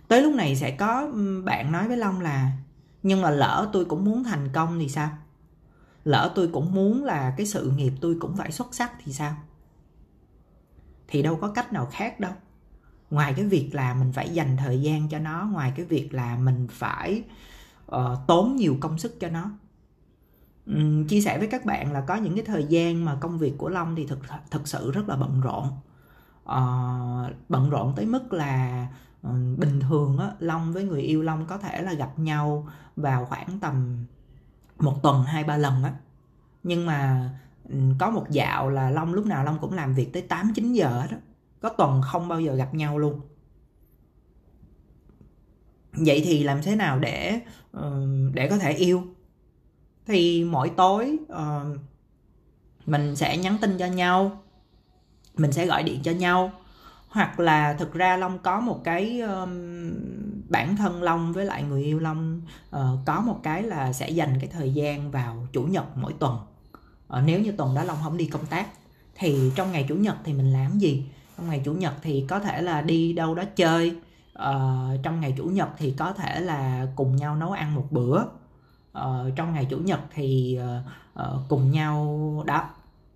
Tới 0.08 0.22
lúc 0.22 0.34
này 0.34 0.56
sẽ 0.56 0.70
có 0.70 1.10
bạn 1.44 1.72
nói 1.72 1.88
với 1.88 1.96
long 1.96 2.20
là, 2.20 2.50
nhưng 3.02 3.22
mà 3.22 3.30
lỡ 3.30 3.70
tôi 3.72 3.84
cũng 3.84 4.04
muốn 4.04 4.24
thành 4.24 4.48
công 4.52 4.78
thì 4.78 4.88
sao? 4.88 5.10
Lỡ 6.04 6.32
tôi 6.34 6.48
cũng 6.52 6.74
muốn 6.74 7.04
là 7.04 7.34
cái 7.36 7.46
sự 7.46 7.72
nghiệp 7.76 7.92
tôi 8.00 8.16
cũng 8.20 8.36
phải 8.36 8.52
xuất 8.52 8.74
sắc 8.74 8.92
thì 9.04 9.12
sao? 9.12 9.34
Thì 11.08 11.22
đâu 11.22 11.38
có 11.40 11.48
cách 11.48 11.72
nào 11.72 11.88
khác 11.92 12.20
đâu. 12.20 12.32
Ngoài 13.10 13.34
cái 13.36 13.44
việc 13.44 13.70
là 13.72 13.94
mình 13.94 14.12
phải 14.12 14.30
dành 14.30 14.56
thời 14.56 14.82
gian 14.82 15.08
cho 15.08 15.18
nó, 15.18 15.48
ngoài 15.52 15.72
cái 15.76 15.86
việc 15.86 16.14
là 16.14 16.36
mình 16.36 16.66
phải 16.70 17.22
uh, 17.86 18.18
tốn 18.26 18.56
nhiều 18.56 18.76
công 18.80 18.98
sức 18.98 19.20
cho 19.20 19.28
nó. 19.28 19.50
Um, 20.66 21.06
chia 21.06 21.20
sẻ 21.20 21.38
với 21.38 21.48
các 21.48 21.64
bạn 21.64 21.92
là 21.92 22.00
có 22.00 22.14
những 22.14 22.34
cái 22.34 22.44
thời 22.44 22.64
gian 22.64 23.04
mà 23.04 23.16
công 23.20 23.38
việc 23.38 23.54
của 23.58 23.68
long 23.68 23.96
thì 23.96 24.06
thực 24.06 24.18
thực 24.50 24.68
sự 24.68 24.90
rất 24.90 25.08
là 25.08 25.16
bận 25.16 25.40
rộn. 25.40 25.68
Uh, 26.42 27.34
bận 27.48 27.70
rộn 27.70 27.92
tới 27.96 28.06
mức 28.06 28.32
là 28.32 28.86
uh, 29.26 29.58
bình 29.58 29.80
thường 29.80 30.18
á 30.18 30.30
long 30.38 30.72
với 30.72 30.84
người 30.84 31.02
yêu 31.02 31.22
long 31.22 31.46
có 31.46 31.58
thể 31.58 31.82
là 31.82 31.92
gặp 31.92 32.18
nhau 32.18 32.68
vào 32.96 33.24
khoảng 33.24 33.58
tầm 33.60 34.04
một 34.78 35.02
tuần 35.02 35.22
hai 35.22 35.44
ba 35.44 35.56
lần 35.56 35.84
á. 35.84 35.94
Nhưng 36.62 36.86
mà 36.86 37.30
có 37.98 38.10
một 38.10 38.30
dạo 38.30 38.68
là 38.68 38.90
long 38.90 39.14
lúc 39.14 39.26
nào 39.26 39.44
long 39.44 39.58
cũng 39.60 39.72
làm 39.72 39.94
việc 39.94 40.12
tới 40.12 40.22
8 40.22 40.52
9 40.54 40.72
giờ 40.72 41.06
đó 41.10 41.16
có 41.60 41.68
tuần 41.68 42.02
không 42.02 42.28
bao 42.28 42.40
giờ 42.40 42.54
gặp 42.54 42.74
nhau 42.74 42.98
luôn. 42.98 43.20
Vậy 45.92 46.22
thì 46.24 46.44
làm 46.44 46.62
thế 46.62 46.76
nào 46.76 46.98
để 46.98 47.40
để 48.32 48.48
có 48.48 48.58
thể 48.58 48.72
yêu. 48.72 49.02
Thì 50.06 50.44
mỗi 50.44 50.70
tối 50.76 51.18
mình 52.86 53.16
sẽ 53.16 53.36
nhắn 53.36 53.58
tin 53.60 53.78
cho 53.78 53.86
nhau 53.86 54.42
mình 55.36 55.52
sẽ 55.52 55.66
gọi 55.66 55.82
điện 55.82 56.00
cho 56.02 56.12
nhau. 56.12 56.52
Hoặc 57.08 57.40
là 57.40 57.72
thực 57.72 57.92
ra 57.92 58.16
long 58.16 58.38
có 58.38 58.60
một 58.60 58.80
cái 58.84 59.22
bản 60.48 60.76
thân 60.76 61.02
long 61.02 61.32
với 61.32 61.44
lại 61.44 61.62
người 61.62 61.82
yêu 61.82 61.98
long 61.98 62.40
uh, 62.76 62.80
có 63.06 63.20
một 63.20 63.40
cái 63.42 63.62
là 63.62 63.92
sẽ 63.92 64.10
dành 64.10 64.38
cái 64.40 64.50
thời 64.52 64.74
gian 64.74 65.10
vào 65.10 65.46
chủ 65.52 65.62
nhật 65.62 65.84
mỗi 65.96 66.12
tuần. 66.18 66.38
Uh, 67.18 67.24
nếu 67.24 67.40
như 67.40 67.52
tuần 67.52 67.74
đó 67.74 67.84
long 67.84 67.98
không 68.02 68.16
đi 68.16 68.26
công 68.26 68.46
tác 68.46 68.66
thì 69.14 69.52
trong 69.54 69.72
ngày 69.72 69.86
chủ 69.88 69.94
nhật 69.94 70.16
thì 70.24 70.32
mình 70.32 70.52
làm 70.52 70.78
gì? 70.78 71.04
Trong 71.36 71.48
ngày 71.48 71.62
chủ 71.64 71.72
nhật 71.72 71.92
thì 72.02 72.24
có 72.28 72.40
thể 72.40 72.62
là 72.62 72.80
đi 72.80 73.12
đâu 73.12 73.34
đó 73.34 73.42
chơi 73.56 73.96
uh, 74.38 75.02
trong 75.02 75.20
ngày 75.20 75.34
chủ 75.36 75.44
nhật 75.44 75.68
thì 75.78 75.94
có 75.98 76.12
thể 76.12 76.40
là 76.40 76.86
cùng 76.96 77.16
nhau 77.16 77.36
nấu 77.36 77.50
ăn 77.50 77.74
một 77.74 77.86
bữa. 77.90 78.22
Uh, 78.98 79.36
trong 79.36 79.52
ngày 79.52 79.66
chủ 79.70 79.78
nhật 79.78 80.00
thì 80.14 80.58
uh, 80.62 81.22
uh, 81.22 81.40
cùng 81.48 81.70
nhau 81.70 82.42
đó 82.46 82.68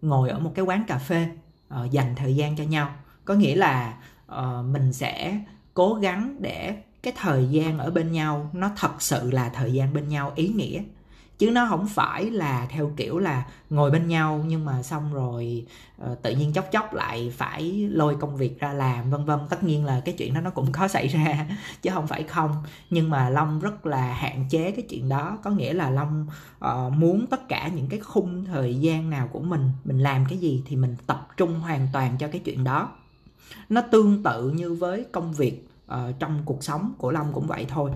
ngồi 0.03 0.29
ở 0.29 0.39
một 0.39 0.53
cái 0.55 0.65
quán 0.65 0.85
cà 0.87 0.99
phê 0.99 1.29
uh, 1.75 1.91
dành 1.91 2.15
thời 2.17 2.37
gian 2.37 2.57
cho 2.57 2.65
nhau. 2.65 2.91
Có 3.25 3.35
nghĩa 3.35 3.57
là 3.57 3.99
uh, 4.33 4.65
mình 4.65 4.93
sẽ 4.93 5.41
cố 5.75 5.95
gắng 5.95 6.37
để 6.41 6.83
cái 7.03 7.13
thời 7.17 7.49
gian 7.51 7.79
ở 7.79 7.91
bên 7.91 8.13
nhau 8.13 8.51
nó 8.53 8.71
thật 8.77 9.03
sự 9.03 9.31
là 9.31 9.49
thời 9.49 9.73
gian 9.73 9.95
bên 9.95 10.09
nhau 10.09 10.33
ý 10.35 10.49
nghĩa 10.49 10.83
chứ 11.39 11.51
nó 11.51 11.67
không 11.69 11.87
phải 11.89 12.31
là 12.31 12.67
theo 12.71 12.93
kiểu 12.97 13.19
là 13.19 13.45
ngồi 13.71 13.91
bên 13.91 14.09
nhau 14.09 14.45
nhưng 14.47 14.65
mà 14.65 14.83
xong 14.83 15.15
rồi 15.15 15.67
uh, 16.03 16.23
tự 16.23 16.31
nhiên 16.31 16.53
chốc 16.53 16.73
chốc 16.73 16.95
lại 16.95 17.33
phải 17.37 17.89
lôi 17.93 18.17
công 18.21 18.37
việc 18.37 18.61
ra 18.61 18.73
làm 18.73 19.11
vân 19.11 19.25
vân. 19.25 19.39
Tất 19.51 19.65
nhiên 19.65 19.85
là 19.85 20.03
cái 20.05 20.15
chuyện 20.19 20.35
đó 20.35 20.41
nó 20.41 20.51
cũng 20.51 20.73
có 20.73 20.89
xảy 20.89 21.09
ra 21.09 21.47
chứ 21.83 21.91
không 21.95 22.07
phải 22.07 22.23
không. 22.23 22.55
Nhưng 22.91 23.11
mà 23.11 23.29
long 23.31 23.61
rất 23.61 23.87
là 23.87 24.13
hạn 24.13 24.45
chế 24.51 24.71
cái 24.71 24.85
chuyện 24.89 25.09
đó. 25.09 25.39
Có 25.43 25.51
nghĩa 25.51 25.73
là 25.73 25.91
long 25.91 26.27
uh, 26.65 26.93
muốn 26.93 27.27
tất 27.27 27.49
cả 27.49 27.69
những 27.75 27.89
cái 27.89 28.01
khung 28.01 28.45
thời 28.45 28.75
gian 28.75 29.11
nào 29.11 29.29
của 29.33 29.41
mình 29.41 29.71
mình 29.85 29.99
làm 29.99 30.25
cái 30.29 30.39
gì 30.39 30.63
thì 30.67 30.77
mình 30.77 30.97
tập 31.07 31.29
trung 31.37 31.61
hoàn 31.61 31.89
toàn 31.93 32.17
cho 32.19 32.29
cái 32.29 32.41
chuyện 32.45 32.65
đó. 32.65 32.93
Nó 33.69 33.81
tương 33.81 34.23
tự 34.23 34.51
như 34.51 34.75
với 34.75 35.07
công 35.13 35.33
việc 35.33 35.69
uh, 35.87 36.19
trong 36.19 36.43
cuộc 36.45 36.65
sống 36.65 36.93
của 36.99 37.11
long 37.11 37.33
cũng 37.33 37.47
vậy 37.47 37.67
thôi. 37.69 37.91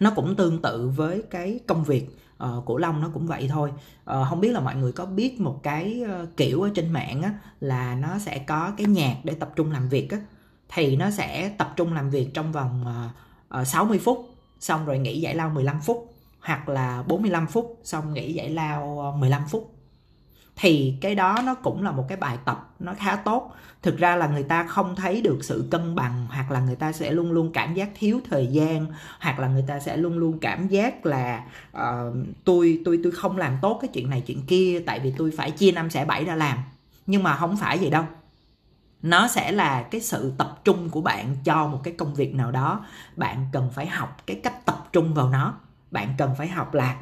Nó 0.00 0.12
cũng 0.16 0.36
tương 0.36 0.62
tự 0.62 0.88
với 0.88 1.22
cái 1.30 1.60
công 1.66 1.84
việc 1.84 2.16
uh, 2.44 2.64
cổ 2.66 2.76
long 2.76 3.00
nó 3.00 3.10
cũng 3.14 3.26
vậy 3.26 3.48
thôi. 3.48 3.72
Uh, 4.10 4.28
không 4.28 4.40
biết 4.40 4.52
là 4.52 4.60
mọi 4.60 4.76
người 4.76 4.92
có 4.92 5.06
biết 5.06 5.40
một 5.40 5.60
cái 5.62 6.02
uh, 6.22 6.36
kiểu 6.36 6.62
ở 6.62 6.70
trên 6.74 6.92
mạng 6.92 7.22
á 7.22 7.34
là 7.60 7.94
nó 7.94 8.18
sẽ 8.18 8.38
có 8.38 8.72
cái 8.76 8.86
nhạc 8.86 9.16
để 9.24 9.34
tập 9.34 9.52
trung 9.56 9.72
làm 9.72 9.88
việc 9.88 10.10
á. 10.10 10.18
Thì 10.68 10.96
nó 10.96 11.10
sẽ 11.10 11.54
tập 11.58 11.72
trung 11.76 11.92
làm 11.92 12.10
việc 12.10 12.34
trong 12.34 12.52
vòng 12.52 12.84
uh, 13.52 13.60
uh, 13.60 13.66
60 13.66 13.98
phút 13.98 14.34
xong 14.60 14.86
rồi 14.86 14.98
nghỉ 14.98 15.20
giải 15.20 15.34
lao 15.34 15.50
15 15.50 15.80
phút 15.80 16.14
hoặc 16.40 16.68
là 16.68 17.02
45 17.08 17.46
phút 17.46 17.80
xong 17.84 18.14
nghỉ 18.14 18.34
giải 18.34 18.50
lao 18.50 19.14
15 19.18 19.42
phút 19.48 19.79
thì 20.60 20.94
cái 21.00 21.14
đó 21.14 21.36
nó 21.44 21.54
cũng 21.54 21.82
là 21.82 21.90
một 21.90 22.04
cái 22.08 22.18
bài 22.18 22.38
tập 22.44 22.68
nó 22.78 22.94
khá 22.98 23.16
tốt. 23.16 23.54
Thực 23.82 23.98
ra 23.98 24.16
là 24.16 24.26
người 24.26 24.42
ta 24.42 24.66
không 24.66 24.96
thấy 24.96 25.20
được 25.20 25.38
sự 25.42 25.68
cân 25.70 25.94
bằng 25.94 26.26
hoặc 26.30 26.50
là 26.50 26.60
người 26.60 26.76
ta 26.76 26.92
sẽ 26.92 27.10
luôn 27.10 27.32
luôn 27.32 27.52
cảm 27.52 27.74
giác 27.74 27.90
thiếu 27.98 28.20
thời 28.30 28.46
gian 28.46 28.86
hoặc 29.20 29.38
là 29.38 29.48
người 29.48 29.64
ta 29.66 29.80
sẽ 29.80 29.96
luôn 29.96 30.18
luôn 30.18 30.38
cảm 30.38 30.68
giác 30.68 31.06
là 31.06 31.44
uh, 31.76 31.82
tôi 32.44 32.80
tôi 32.84 33.00
tôi 33.02 33.12
không 33.12 33.36
làm 33.36 33.58
tốt 33.62 33.78
cái 33.82 33.88
chuyện 33.88 34.10
này 34.10 34.20
chuyện 34.26 34.46
kia 34.46 34.82
tại 34.86 35.00
vì 35.00 35.14
tôi 35.16 35.30
phải 35.36 35.50
chia 35.50 35.72
năm 35.72 35.90
xẻ 35.90 36.04
bảy 36.04 36.24
ra 36.24 36.34
làm. 36.34 36.58
Nhưng 37.06 37.22
mà 37.22 37.36
không 37.36 37.56
phải 37.56 37.78
vậy 37.78 37.90
đâu. 37.90 38.04
Nó 39.02 39.28
sẽ 39.28 39.52
là 39.52 39.82
cái 39.82 40.00
sự 40.00 40.32
tập 40.38 40.60
trung 40.64 40.90
của 40.90 41.00
bạn 41.00 41.36
cho 41.44 41.66
một 41.66 41.80
cái 41.84 41.94
công 41.98 42.14
việc 42.14 42.34
nào 42.34 42.50
đó. 42.50 42.84
Bạn 43.16 43.46
cần 43.52 43.70
phải 43.74 43.86
học 43.86 44.16
cái 44.26 44.40
cách 44.42 44.66
tập 44.66 44.88
trung 44.92 45.14
vào 45.14 45.28
nó. 45.28 45.54
Bạn 45.90 46.14
cần 46.18 46.34
phải 46.38 46.48
học 46.48 46.74
là 46.74 46.96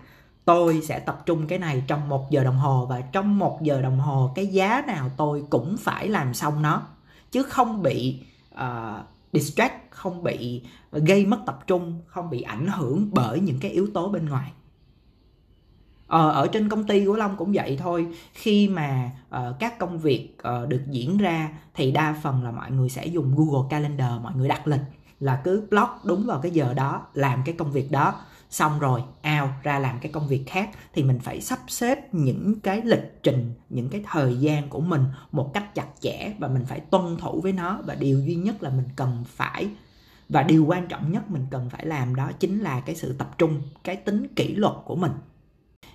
tôi 0.49 0.81
sẽ 0.83 0.99
tập 0.99 1.23
trung 1.27 1.47
cái 1.47 1.59
này 1.59 1.83
trong 1.87 2.09
một 2.09 2.31
giờ 2.31 2.45
đồng 2.45 2.57
hồ 2.57 2.87
và 2.87 3.01
trong 3.01 3.39
một 3.39 3.63
giờ 3.63 3.83
đồng 3.83 3.99
hồ 3.99 4.33
cái 4.35 4.47
giá 4.47 4.83
nào 4.87 5.11
tôi 5.17 5.45
cũng 5.51 5.77
phải 5.77 6.09
làm 6.09 6.35
xong 6.35 6.63
nó. 6.63 6.83
Chứ 7.31 7.43
không 7.43 7.83
bị 7.83 8.23
uh, 8.55 8.61
distract 9.33 9.91
không 9.91 10.23
bị 10.23 10.63
gây 10.93 11.27
mất 11.27 11.39
tập 11.47 11.59
trung 11.67 12.01
không 12.07 12.31
bị 12.31 12.43
ảnh 12.43 12.67
hưởng 12.67 13.09
bởi 13.13 13.41
những 13.41 13.59
cái 13.61 13.71
yếu 13.71 13.87
tố 13.95 14.09
bên 14.09 14.29
ngoài. 14.29 14.53
Ờ, 16.07 16.31
ở 16.31 16.47
trên 16.47 16.69
công 16.69 16.85
ty 16.85 17.07
của 17.07 17.17
long 17.17 17.37
cũng 17.37 17.53
vậy 17.53 17.79
thôi. 17.81 18.07
Khi 18.33 18.69
mà 18.69 19.11
uh, 19.29 19.59
các 19.59 19.79
công 19.79 19.99
việc 19.99 20.37
uh, 20.63 20.69
được 20.69 20.83
diễn 20.91 21.19
ra 21.19 21.51
thì 21.75 21.91
đa 21.91 22.17
phần 22.23 22.45
là 22.45 22.51
mọi 22.51 22.71
người 22.71 22.89
sẽ 22.89 23.07
dùng 23.07 23.35
google 23.37 23.69
calendar 23.71 24.23
mọi 24.23 24.33
người 24.35 24.49
đặt 24.49 24.67
lịch 24.67 24.83
là 25.21 25.41
cứ 25.45 25.67
block 25.71 26.05
đúng 26.05 26.27
vào 26.27 26.39
cái 26.43 26.51
giờ 26.51 26.75
đó 26.75 27.07
làm 27.15 27.43
cái 27.45 27.55
công 27.59 27.73
việc 27.73 27.91
đó 27.91 28.15
xong 28.51 28.79
rồi 28.79 29.03
ao 29.23 29.55
ra 29.63 29.79
làm 29.79 29.99
cái 30.01 30.13
công 30.13 30.29
việc 30.29 30.45
khác 30.47 30.71
thì 30.95 31.05
mình 31.05 31.19
phải 31.19 31.41
sắp 31.41 31.59
xếp 31.69 32.15
những 32.15 32.61
cái 32.61 32.83
lịch 32.85 33.23
trình 33.23 33.55
những 33.69 33.89
cái 33.89 34.03
thời 34.11 34.37
gian 34.37 34.69
của 34.69 34.81
mình 34.81 35.05
một 35.33 35.51
cách 35.55 35.75
chặt 35.75 35.87
chẽ 36.01 36.33
và 36.39 36.49
mình 36.49 36.65
phải 36.67 36.81
tuân 36.81 37.17
thủ 37.17 37.41
với 37.41 37.53
nó. 37.53 37.81
Và 37.85 37.95
điều 37.95 38.21
duy 38.21 38.35
nhất 38.35 38.63
là 38.63 38.71
mình 38.71 38.89
cần 38.97 39.25
phải 39.27 39.71
và 40.29 40.43
điều 40.43 40.65
quan 40.65 40.89
trọng 40.89 41.13
nhất 41.13 41.31
mình 41.31 41.47
cần 41.51 41.71
phải 41.71 41.87
làm 41.87 42.15
đó 42.15 42.31
chính 42.39 42.61
là 42.61 42.81
cái 42.81 42.95
sự 42.95 43.13
tập 43.13 43.35
trung 43.39 43.63
cái 43.85 43.97
tính 43.97 44.27
kỷ 44.37 44.55
luật 44.55 44.75
của 44.85 44.97
mình. 44.97 45.13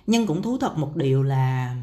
Nhưng 0.06 0.26
cũng 0.26 0.42
thú 0.42 0.58
thật 0.58 0.78
một 0.78 0.96
điều 0.96 1.22
là 1.22 1.76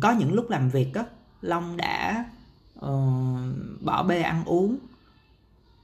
có 0.00 0.12
những 0.12 0.32
lúc 0.32 0.50
làm 0.50 0.70
việc 0.70 0.94
á 0.94 1.04
long 1.40 1.76
đã 1.76 2.24
uh, 2.78 2.84
bỏ 3.80 4.02
bê 4.02 4.22
ăn 4.22 4.44
uống. 4.44 4.76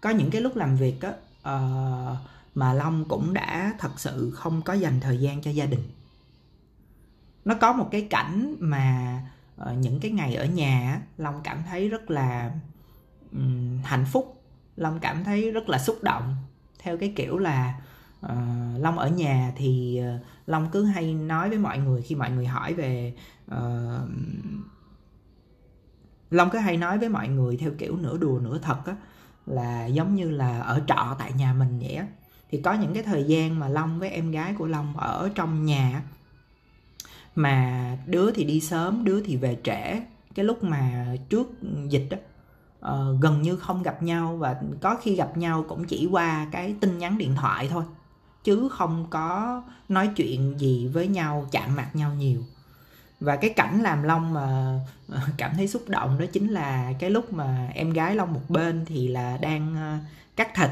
Có 0.01 0.11
những 0.11 0.31
cái 0.31 0.40
lúc 0.40 0.57
làm 0.57 0.77
việc 0.77 1.01
á 1.01 1.12
uh, 1.55 2.18
mà 2.55 2.73
long 2.73 3.05
cũng 3.09 3.35
đã 3.35 3.75
thật 3.79 4.01
sự 4.01 4.31
không 4.31 4.62
có 4.62 4.73
dành 4.73 5.01
thời 5.01 5.19
gian 5.19 5.43
cho 5.43 5.51
gia 5.51 5.67
đình. 5.67 5.83
Nó 7.45 7.55
có 7.61 7.73
một 7.73 7.88
cái 7.91 8.07
cảnh 8.11 8.57
mà 8.59 9.21
ờ, 9.57 9.75
những 9.75 10.01
cái 10.01 10.11
ngày 10.11 10.35
ở 10.35 10.45
nhà 10.45 11.03
long 11.19 11.41
cảm 11.45 11.62
thấy 11.71 11.88
rất 11.88 12.11
là 12.11 12.53
um, 13.33 13.83
hạnh 13.85 14.05
phúc. 14.12 14.43
Long 14.77 14.99
cảm 15.01 15.25
thấy 15.25 15.51
rất 15.51 15.69
là 15.69 15.79
xúc 15.79 15.99
động. 16.03 16.37
Theo 16.79 16.99
cái 16.99 17.12
kiểu 17.17 17.38
là 17.38 17.81
uh, 18.27 18.33
long 18.79 18.99
ở 18.99 19.09
nhà 19.09 19.53
thì 19.57 20.01
uh, 20.17 20.27
long 20.47 20.69
cứ 20.73 20.85
hay 20.85 21.15
nói 21.15 21.49
với 21.49 21.59
mọi 21.59 21.79
người 21.79 22.03
khi 22.03 22.15
mọi 22.15 22.31
người 22.31 22.47
hỏi 22.47 22.75
về 22.75 23.15
uh, 23.55 24.09
long 26.31 26.51
cứ 26.51 26.59
hay 26.59 26.77
nói 26.77 26.99
với 26.99 27.09
mọi 27.09 27.29
người 27.29 27.57
theo 27.57 27.71
kiểu 27.79 27.97
nửa 27.97 28.19
đùa 28.19 28.41
nửa 28.43 28.59
thật 28.59 28.87
á 28.87 28.97
là 29.47 29.87
giống 29.87 30.15
như 30.15 30.31
là 30.31 30.61
ở 30.61 30.83
trọ 30.87 31.17
tại 31.19 31.33
nhà 31.33 31.55
mình 31.55 31.79
vậy 31.79 31.95
á 31.95 32.07
thì 32.53 32.61
có 32.61 32.73
những 32.73 32.95
cái 32.95 33.03
thời 33.03 33.25
gian 33.25 33.59
mà 33.59 33.69
long 33.69 33.99
với 33.99 34.11
em 34.11 34.31
gái 34.31 34.55
của 34.59 34.67
long 34.67 34.97
ở 34.97 35.31
trong 35.35 35.65
nhà 35.65 36.03
mà 37.35 37.97
đứa 38.07 38.33
thì 38.33 38.45
đi 38.45 38.61
sớm 38.61 39.05
đứa 39.05 39.23
thì 39.23 39.37
về 39.37 39.59
trễ. 39.65 40.01
Cái 40.35 40.45
lúc 40.45 40.65
mà 40.65 41.07
trước 41.29 41.53
dịch 41.88 42.07
đó 42.11 42.17
uh, 42.17 42.23
ờ, 42.81 43.17
gần 43.21 43.43
như 43.43 43.57
không 43.57 43.83
gặp 43.83 44.03
nhau 44.03 44.37
và 44.37 44.61
có 44.81 44.97
khi 45.03 45.15
gặp 45.15 45.37
nhau 45.37 45.65
cũng 45.69 45.85
chỉ 45.85 46.09
qua 46.11 46.47
cái 46.53 46.75
tin 46.81 46.99
nhắn 46.99 47.19
điện 47.19 47.35
thoại 47.37 47.69
thôi 47.69 47.85
chứ 48.45 48.69
không 48.73 49.07
có 49.11 49.62
nói 49.88 50.11
chuyện 50.17 50.61
gì 50.61 50.88
với 50.88 51.09
nhau 51.09 51.47
chạm 51.51 51.77
mặt 51.77 51.97
nhau 51.97 52.15
nhiều. 52.15 52.43
Và 53.21 53.37
cái 53.37 53.51
cảnh 53.51 53.83
làm 53.83 54.03
long 54.03 54.35
mà 54.35 54.79
ờ, 55.09 55.21
cảm 55.37 55.53
thấy 55.57 55.69
xúc 55.69 55.88
động 55.88 56.19
đó 56.19 56.27
chính 56.33 56.49
là 56.49 56.93
cái 56.99 57.11
lúc 57.11 57.33
mà 57.33 57.69
em 57.75 57.91
gái 57.91 58.15
long 58.15 58.33
một 58.33 58.43
bên 58.49 58.85
thì 58.87 59.09
là 59.09 59.37
đang 59.37 59.75
ờ, 59.77 59.97
cắt 60.37 60.49
thịt 60.55 60.71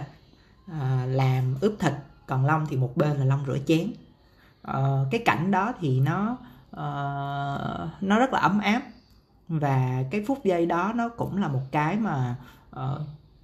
à, 0.71 1.07
làm 1.09 1.55
ướp 1.61 1.73
thịt 1.79 1.93
còn 2.27 2.47
long 2.47 2.67
thì 2.69 2.77
một 2.77 2.97
bên 2.97 3.17
là 3.17 3.25
long 3.25 3.45
rửa 3.47 3.59
chén. 3.67 3.93
À, 4.63 5.05
cái 5.11 5.23
cảnh 5.25 5.51
đó 5.51 5.73
thì 5.81 6.01
nó 6.01 6.37
à, 6.71 6.85
nó 8.01 8.19
rất 8.19 8.33
là 8.33 8.39
ấm 8.41 8.59
áp. 8.59 8.83
Và 9.49 10.05
cái 10.11 10.25
phút 10.27 10.45
giây 10.45 10.67
đó 10.67 10.93
nó 10.97 11.09
cũng 11.09 11.43
là 11.43 11.49
một 11.49 11.63
cái 11.71 11.97
mà 11.97 12.37
à, 12.71 12.89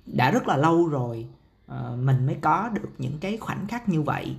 đã 0.06 0.30
rất 0.30 0.48
là 0.48 0.56
lâu 0.56 0.88
rồi 0.88 1.26
à, 1.68 1.90
mình 1.98 2.26
mới 2.26 2.36
có 2.40 2.68
được 2.72 2.90
những 2.98 3.18
cái 3.18 3.36
khoảnh 3.36 3.66
khắc 3.66 3.88
như 3.88 4.02
vậy. 4.02 4.36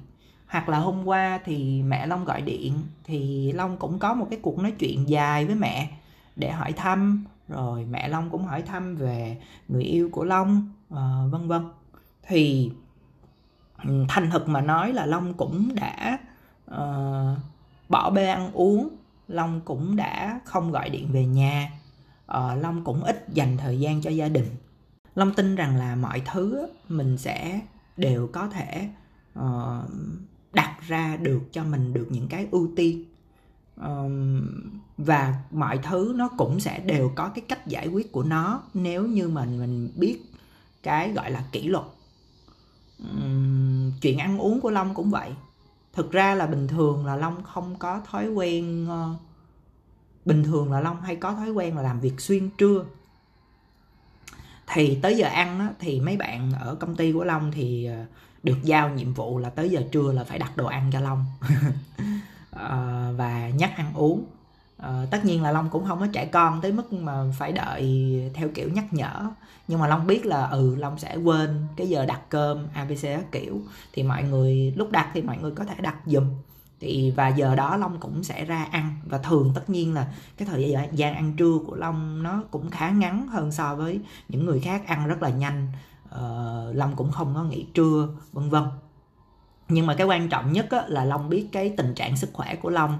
Hoặc 0.48 0.70
là 0.70 0.80
hôm 0.80 1.08
qua 1.08 1.40
thì 1.46 1.84
mẹ 1.84 2.08
long 2.08 2.26
gọi 2.26 2.42
điện 2.42 2.74
thì 3.04 3.52
long 3.52 3.78
cũng 3.78 4.00
có 4.00 4.14
một 4.14 4.28
cái 4.30 4.40
cuộc 4.42 4.60
nói 4.60 4.72
chuyện 4.72 5.10
dài 5.10 5.46
với 5.46 5.56
mẹ 5.56 5.90
để 6.36 6.52
hỏi 6.52 6.72
thăm. 6.72 7.26
Rồi 7.48 7.86
mẹ 7.86 8.08
long 8.08 8.30
cũng 8.30 8.46
hỏi 8.46 8.62
thăm 8.62 8.96
về 8.96 9.38
người 9.68 9.84
yêu 9.84 10.10
của 10.12 10.24
long 10.24 10.72
uh, 10.94 11.00
vân 11.32 11.48
vân 11.48 11.62
thì 12.28 12.72
ừ, 13.84 14.06
thành 14.10 14.30
thực 14.32 14.50
mà 14.50 14.62
nói 14.62 14.94
là 14.94 15.06
long 15.06 15.34
cũng 15.34 15.76
đã 15.76 16.20
uh, 16.72 17.38
bỏ 17.90 18.10
bê 18.10 18.28
ăn 18.28 18.52
uống 18.54 18.90
long 19.28 19.62
cũng 19.66 19.96
đã 19.96 20.40
không 20.46 20.72
gọi 20.72 20.90
điện 20.90 21.10
về 21.12 21.26
nhà. 21.26 21.72
Uh, 22.32 22.64
long 22.64 22.84
cũng 22.84 23.04
ít 23.04 23.26
dành 23.34 23.58
thời 23.58 23.80
gian 23.80 24.02
cho 24.02 24.10
gia 24.10 24.28
đình. 24.28 24.48
Long 25.16 25.34
tin 25.34 25.56
rằng 25.56 25.76
là 25.76 25.96
mọi 25.96 26.22
thứ 26.26 26.68
mình 26.90 27.18
sẽ 27.18 27.62
đều 27.98 28.30
có 28.34 28.48
thể 28.48 28.90
uh, 29.40 29.90
đặt 30.54 30.78
ra 30.88 31.18
được 31.22 31.42
cho 31.52 31.64
mình 31.64 31.94
được 31.94 32.08
những 32.10 32.28
cái 32.28 32.48
ưu 32.52 32.70
tiên. 32.76 33.06
Um, 33.82 34.42
và 34.98 35.36
mọi 35.52 35.78
thứ 35.78 36.14
nó 36.16 36.30
cũng 36.38 36.60
sẽ 36.60 36.80
đều 36.80 37.12
có 37.16 37.30
cái 37.30 37.44
cách 37.48 37.68
giải 37.68 37.88
quyết 37.88 38.12
của 38.12 38.24
nó 38.24 38.64
nếu 38.74 39.08
như 39.08 39.30
mình 39.30 39.60
mình 39.60 39.92
biết 39.96 40.20
cái 40.84 41.12
gọi 41.12 41.32
là 41.32 41.44
kỷ 41.52 41.68
luật 41.68 41.84
um, 43.00 43.92
chuyện 44.02 44.18
ăn 44.18 44.38
uống 44.38 44.62
của 44.62 44.72
long 44.72 44.94
cũng 44.94 45.10
vậy. 45.10 45.32
Thực 45.94 46.12
ra 46.12 46.36
là 46.36 46.48
bình 46.48 46.68
thường 46.68 47.06
là 47.06 47.16
long 47.16 47.44
không 47.44 47.76
có 47.76 48.02
thói 48.12 48.28
quen 48.28 48.88
uh, 48.90 49.22
bình 50.26 50.44
thường 50.44 50.72
là 50.72 50.82
long 50.82 51.02
hay 51.02 51.16
có 51.16 51.34
thói 51.34 51.52
quen 51.52 51.76
là 51.76 51.82
làm 51.82 52.00
việc 52.00 52.22
xuyên 52.22 52.50
trưa. 52.50 52.86
Thì 54.68 55.00
tới 55.02 55.18
giờ 55.18 55.28
ăn 55.28 55.60
á, 55.60 55.70
thì 55.80 56.00
mấy 56.00 56.18
bạn 56.18 56.52
ở 56.60 56.76
công 56.76 56.96
ty 56.96 57.12
của 57.12 57.24
long 57.24 57.52
thì 57.52 57.86
ờ, 57.86 58.06
được 58.44 58.58
giao 58.64 58.90
nhiệm 58.90 59.14
vụ 59.14 59.38
là 59.38 59.50
tới 59.50 59.70
giờ 59.70 59.84
trưa 59.92 60.12
là 60.12 60.24
phải 60.24 60.40
đặt 60.40 60.58
đồ 60.58 60.66
ăn 60.66 60.90
cho 60.94 61.00
long. 61.00 61.26
Ờ, 62.52 63.14
và 63.18 63.50
nhắc 63.50 63.74
ăn 63.78 63.94
uống 63.94 64.26
à, 64.78 65.06
tất 65.12 65.26
nhiên 65.26 65.44
là 65.44 65.52
long 65.52 65.70
cũng 65.70 65.86
không 65.86 66.00
có 66.00 66.08
trẻ 66.14 66.26
con 66.26 66.62
tới 66.62 66.72
mức 66.72 66.94
mà 66.94 67.24
phải 67.38 67.52
đợi 67.52 68.32
theo 68.34 68.50
kiểu 68.54 68.70
nhắc 68.70 68.94
nhở. 68.94 69.30
Nhưng 69.68 69.80
mà 69.80 69.88
long 69.88 70.08
biết 70.08 70.26
là 70.26 70.48
ừ 70.48 70.76
long 70.76 71.00
sẽ 71.00 71.16
quên 71.16 71.68
cái 71.76 71.90
giờ 71.90 72.06
đặt 72.06 72.22
cơm 72.30 72.68
abc 72.74 73.02
các 73.04 73.32
kiểu. 73.32 73.62
Thì 73.94 74.04
mọi 74.04 74.24
người 74.24 74.74
lúc 74.76 74.92
đặt 74.92 75.10
thì 75.14 75.22
mọi 75.22 75.38
người 75.38 75.52
có 75.52 75.64
thể 75.66 75.76
đặt 75.82 75.96
giùm. 76.06 76.26
Thì 76.80 77.12
và 77.12 77.28
giờ 77.28 77.56
đó 77.56 77.78
long 77.78 78.00
cũng 78.00 78.24
sẽ 78.24 78.46
ra 78.46 78.64
ăn. 78.72 78.96
Và 79.06 79.18
thường 79.18 79.52
tất 79.56 79.70
nhiên 79.70 79.94
là 79.94 80.08
cái 80.38 80.48
thời 80.52 80.76
gian 80.92 81.16
ăn 81.16 81.34
trưa 81.38 81.58
của 81.68 81.76
long 81.76 82.24
nó 82.24 82.44
cũng 82.52 82.70
khá 82.70 82.90
ngắn 82.90 83.28
hơn 83.28 83.52
so 83.52 83.76
với 83.76 84.00
những 84.30 84.46
người 84.46 84.60
khác 84.60 84.88
ăn 84.88 85.08
rất 85.08 85.22
là 85.22 85.30
nhanh. 85.30 85.68
Uh, 86.16 86.76
long 86.76 86.96
cũng 86.96 87.12
không 87.12 87.36
có 87.36 87.44
nghỉ 87.44 87.66
trưa 87.74 88.08
vân 88.32 88.50
vân. 88.50 88.64
Nhưng 89.70 89.86
mà 89.86 89.96
cái 89.96 90.08
quan 90.08 90.30
trọng 90.30 90.54
nhất 90.54 90.68
á, 90.70 90.84
là 90.88 91.06
long 91.06 91.30
biết 91.30 91.48
cái 91.52 91.74
tình 91.78 91.94
trạng 91.94 92.18
sức 92.18 92.30
khỏe 92.34 92.56
của 92.56 92.70
long 92.70 93.00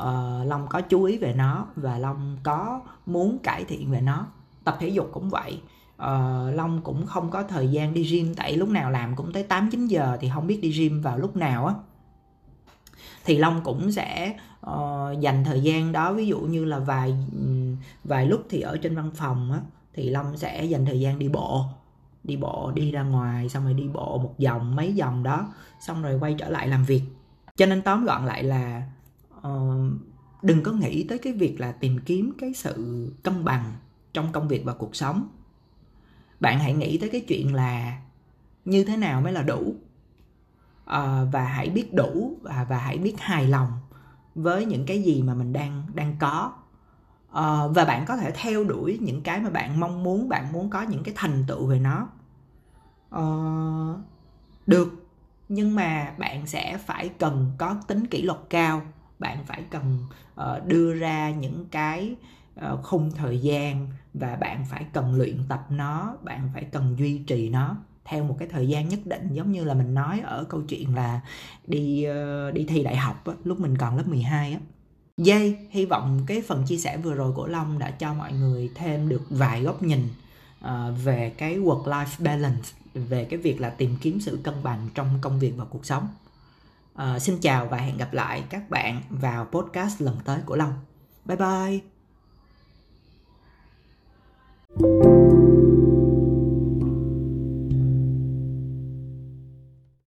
uh, 0.00 0.46
long 0.46 0.66
có 0.68 0.80
chú 0.80 1.04
ý 1.04 1.18
về 1.18 1.34
nó 1.34 1.66
và 1.76 1.98
long 1.98 2.36
có 2.42 2.80
muốn 3.06 3.38
cải 3.38 3.64
thiện 3.64 3.90
về 3.90 4.00
nó. 4.00 4.26
Tập 4.64 4.76
thể 4.80 4.88
dục 4.88 5.10
cũng 5.12 5.30
vậy. 5.30 5.60
Uh, 5.94 6.54
long 6.54 6.80
cũng 6.84 7.06
không 7.06 7.30
có 7.30 7.42
thời 7.42 7.68
gian 7.68 7.94
đi 7.94 8.02
gym 8.02 8.34
tại 8.34 8.56
lúc 8.56 8.68
nào 8.68 8.90
làm 8.90 9.16
cũng 9.16 9.32
tới 9.32 9.42
8 9.42 9.70
9 9.70 9.86
giờ 9.86 10.16
thì 10.20 10.30
không 10.34 10.46
biết 10.46 10.58
đi 10.62 10.70
gym 10.70 11.02
vào 11.02 11.18
lúc 11.18 11.36
nào 11.36 11.66
á. 11.66 11.74
Thì 13.24 13.38
long 13.38 13.60
cũng 13.64 13.92
sẽ 13.92 14.36
uh, 14.70 15.20
dành 15.20 15.44
thời 15.44 15.60
gian 15.60 15.92
đó 15.92 16.12
ví 16.12 16.26
dụ 16.26 16.40
như 16.40 16.64
là 16.64 16.78
vài 16.78 17.16
vài 18.04 18.26
lúc 18.26 18.44
thì 18.50 18.60
ở 18.60 18.76
trên 18.76 18.96
văn 18.96 19.10
phòng 19.14 19.52
á 19.52 19.60
thì 19.94 20.10
long 20.10 20.36
sẽ 20.36 20.64
dành 20.64 20.86
thời 20.86 21.00
gian 21.00 21.18
đi 21.18 21.28
bộ. 21.28 21.64
Đi 22.24 22.36
bộ 22.36 22.72
đi 22.74 22.90
ra 22.90 23.02
ngoài 23.02 23.48
xong 23.48 23.64
rồi 23.64 23.74
đi 23.74 23.88
bộ 23.88 24.18
một 24.18 24.34
vòng 24.44 24.76
mấy 24.76 24.94
vòng 24.98 25.22
đó 25.22 25.52
xong 25.80 26.02
rồi 26.02 26.18
quay 26.18 26.34
trở 26.38 26.48
lại 26.48 26.68
làm 26.68 26.84
việc. 26.84 27.02
Cho 27.56 27.66
nên 27.66 27.82
tóm 27.82 28.04
gọn 28.04 28.26
lại 28.26 28.42
là 28.42 28.82
uh, 29.48 29.92
đừng 30.42 30.62
có 30.62 30.72
nghĩ 30.72 31.06
tới 31.08 31.18
cái 31.18 31.32
việc 31.32 31.60
là 31.60 31.72
tìm 31.72 31.98
kiếm 32.06 32.32
cái 32.38 32.54
sự 32.54 33.08
cân 33.22 33.44
bằng 33.44 33.72
trong 34.12 34.32
công 34.32 34.48
việc 34.48 34.64
và 34.64 34.74
cuộc 34.74 34.96
sống. 34.96 35.28
Bạn 36.40 36.58
hãy 36.58 36.74
nghĩ 36.74 36.98
tới 36.98 37.08
cái 37.08 37.20
chuyện 37.20 37.54
là 37.54 38.00
như 38.64 38.84
thế 38.84 38.96
nào 38.96 39.20
mới 39.20 39.32
là 39.32 39.42
đủ. 39.42 39.74
Uh, 40.84 41.28
và 41.32 41.44
hãy 41.44 41.70
biết 41.70 41.94
đủ 41.94 42.38
và 42.42 42.66
và 42.68 42.78
hãy 42.78 42.98
biết 42.98 43.14
hài 43.18 43.48
lòng 43.48 43.68
với 44.34 44.66
những 44.66 44.86
cái 44.86 45.02
gì 45.02 45.22
mà 45.22 45.34
mình 45.34 45.52
đang 45.52 45.82
đang 45.94 46.16
có. 46.20 46.52
Uh, 47.28 47.74
và 47.74 47.84
bạn 47.86 48.04
có 48.06 48.16
thể 48.16 48.30
theo 48.34 48.64
đuổi 48.64 48.98
những 49.02 49.22
cái 49.22 49.40
mà 49.40 49.50
bạn 49.50 49.80
mong 49.80 50.02
muốn 50.02 50.28
bạn 50.28 50.52
muốn 50.52 50.70
có 50.70 50.82
những 50.82 51.02
cái 51.02 51.14
thành 51.16 51.44
tựu 51.48 51.66
về 51.66 51.78
nó. 51.78 52.08
Uh, 53.18 53.98
được 54.66 55.08
nhưng 55.48 55.74
mà 55.74 56.14
bạn 56.18 56.46
sẽ 56.46 56.78
phải 56.78 57.08
cần 57.08 57.52
có 57.58 57.76
tính 57.86 58.06
kỷ 58.06 58.22
luật 58.22 58.38
cao 58.50 58.82
bạn 59.18 59.44
phải 59.46 59.62
cần 59.70 59.98
uh, 60.40 60.66
đưa 60.66 60.94
ra 60.94 61.30
những 61.30 61.66
cái 61.70 62.14
uh, 62.60 62.82
khung 62.82 63.10
thời 63.10 63.38
gian 63.38 63.88
và 64.14 64.36
bạn 64.36 64.64
phải 64.70 64.86
cần 64.92 65.14
luyện 65.14 65.38
tập 65.48 65.66
nó 65.70 66.16
bạn 66.22 66.50
phải 66.54 66.64
cần 66.64 66.98
duy 66.98 67.18
trì 67.18 67.48
nó 67.48 67.76
theo 68.04 68.24
một 68.24 68.36
cái 68.38 68.48
thời 68.48 68.68
gian 68.68 68.88
nhất 68.88 69.00
định. 69.04 69.28
Giống 69.32 69.52
như 69.52 69.64
là 69.64 69.74
mình 69.74 69.94
nói 69.94 70.20
ở 70.20 70.44
câu 70.44 70.62
chuyện 70.62 70.94
là 70.94 71.20
đi 71.66 72.06
uh, 72.08 72.54
đi 72.54 72.64
thi 72.64 72.82
đại 72.82 72.96
học 72.96 73.26
á, 73.26 73.32
lúc 73.44 73.60
mình 73.60 73.78
còn 73.78 73.96
lớp 73.96 74.06
12 74.06 74.52
á. 74.52 74.58
Dây, 75.16 75.58
hy 75.70 75.86
vọng 75.86 76.20
cái 76.26 76.42
phần 76.46 76.64
chia 76.66 76.76
sẻ 76.76 76.96
vừa 76.96 77.14
rồi 77.14 77.32
của 77.32 77.46
Long 77.46 77.78
đã 77.78 77.90
cho 77.90 78.14
mọi 78.14 78.32
người 78.32 78.70
thêm 78.74 79.08
được 79.08 79.22
vài 79.30 79.62
góc 79.62 79.82
nhìn 79.82 80.08
uh, 80.64 80.70
về 81.04 81.32
cái 81.38 81.58
work-life 81.58 82.24
balance, 82.24 82.68
về 82.94 83.24
cái 83.24 83.38
việc 83.38 83.60
là 83.60 83.70
tìm 83.70 83.96
kiếm 84.00 84.20
sự 84.20 84.38
cân 84.42 84.54
bằng 84.62 84.88
trong 84.94 85.08
công 85.20 85.38
việc 85.38 85.52
và 85.56 85.64
cuộc 85.64 85.86
sống. 85.86 86.08
Uh, 87.02 87.22
xin 87.22 87.40
chào 87.40 87.66
và 87.66 87.76
hẹn 87.76 87.96
gặp 87.96 88.12
lại 88.12 88.44
các 88.50 88.70
bạn 88.70 89.02
vào 89.10 89.44
podcast 89.44 90.00
lần 90.02 90.16
tới 90.24 90.40
của 90.46 90.56
Long. 90.56 90.72
Bye 91.24 91.36
bye! 94.80 95.13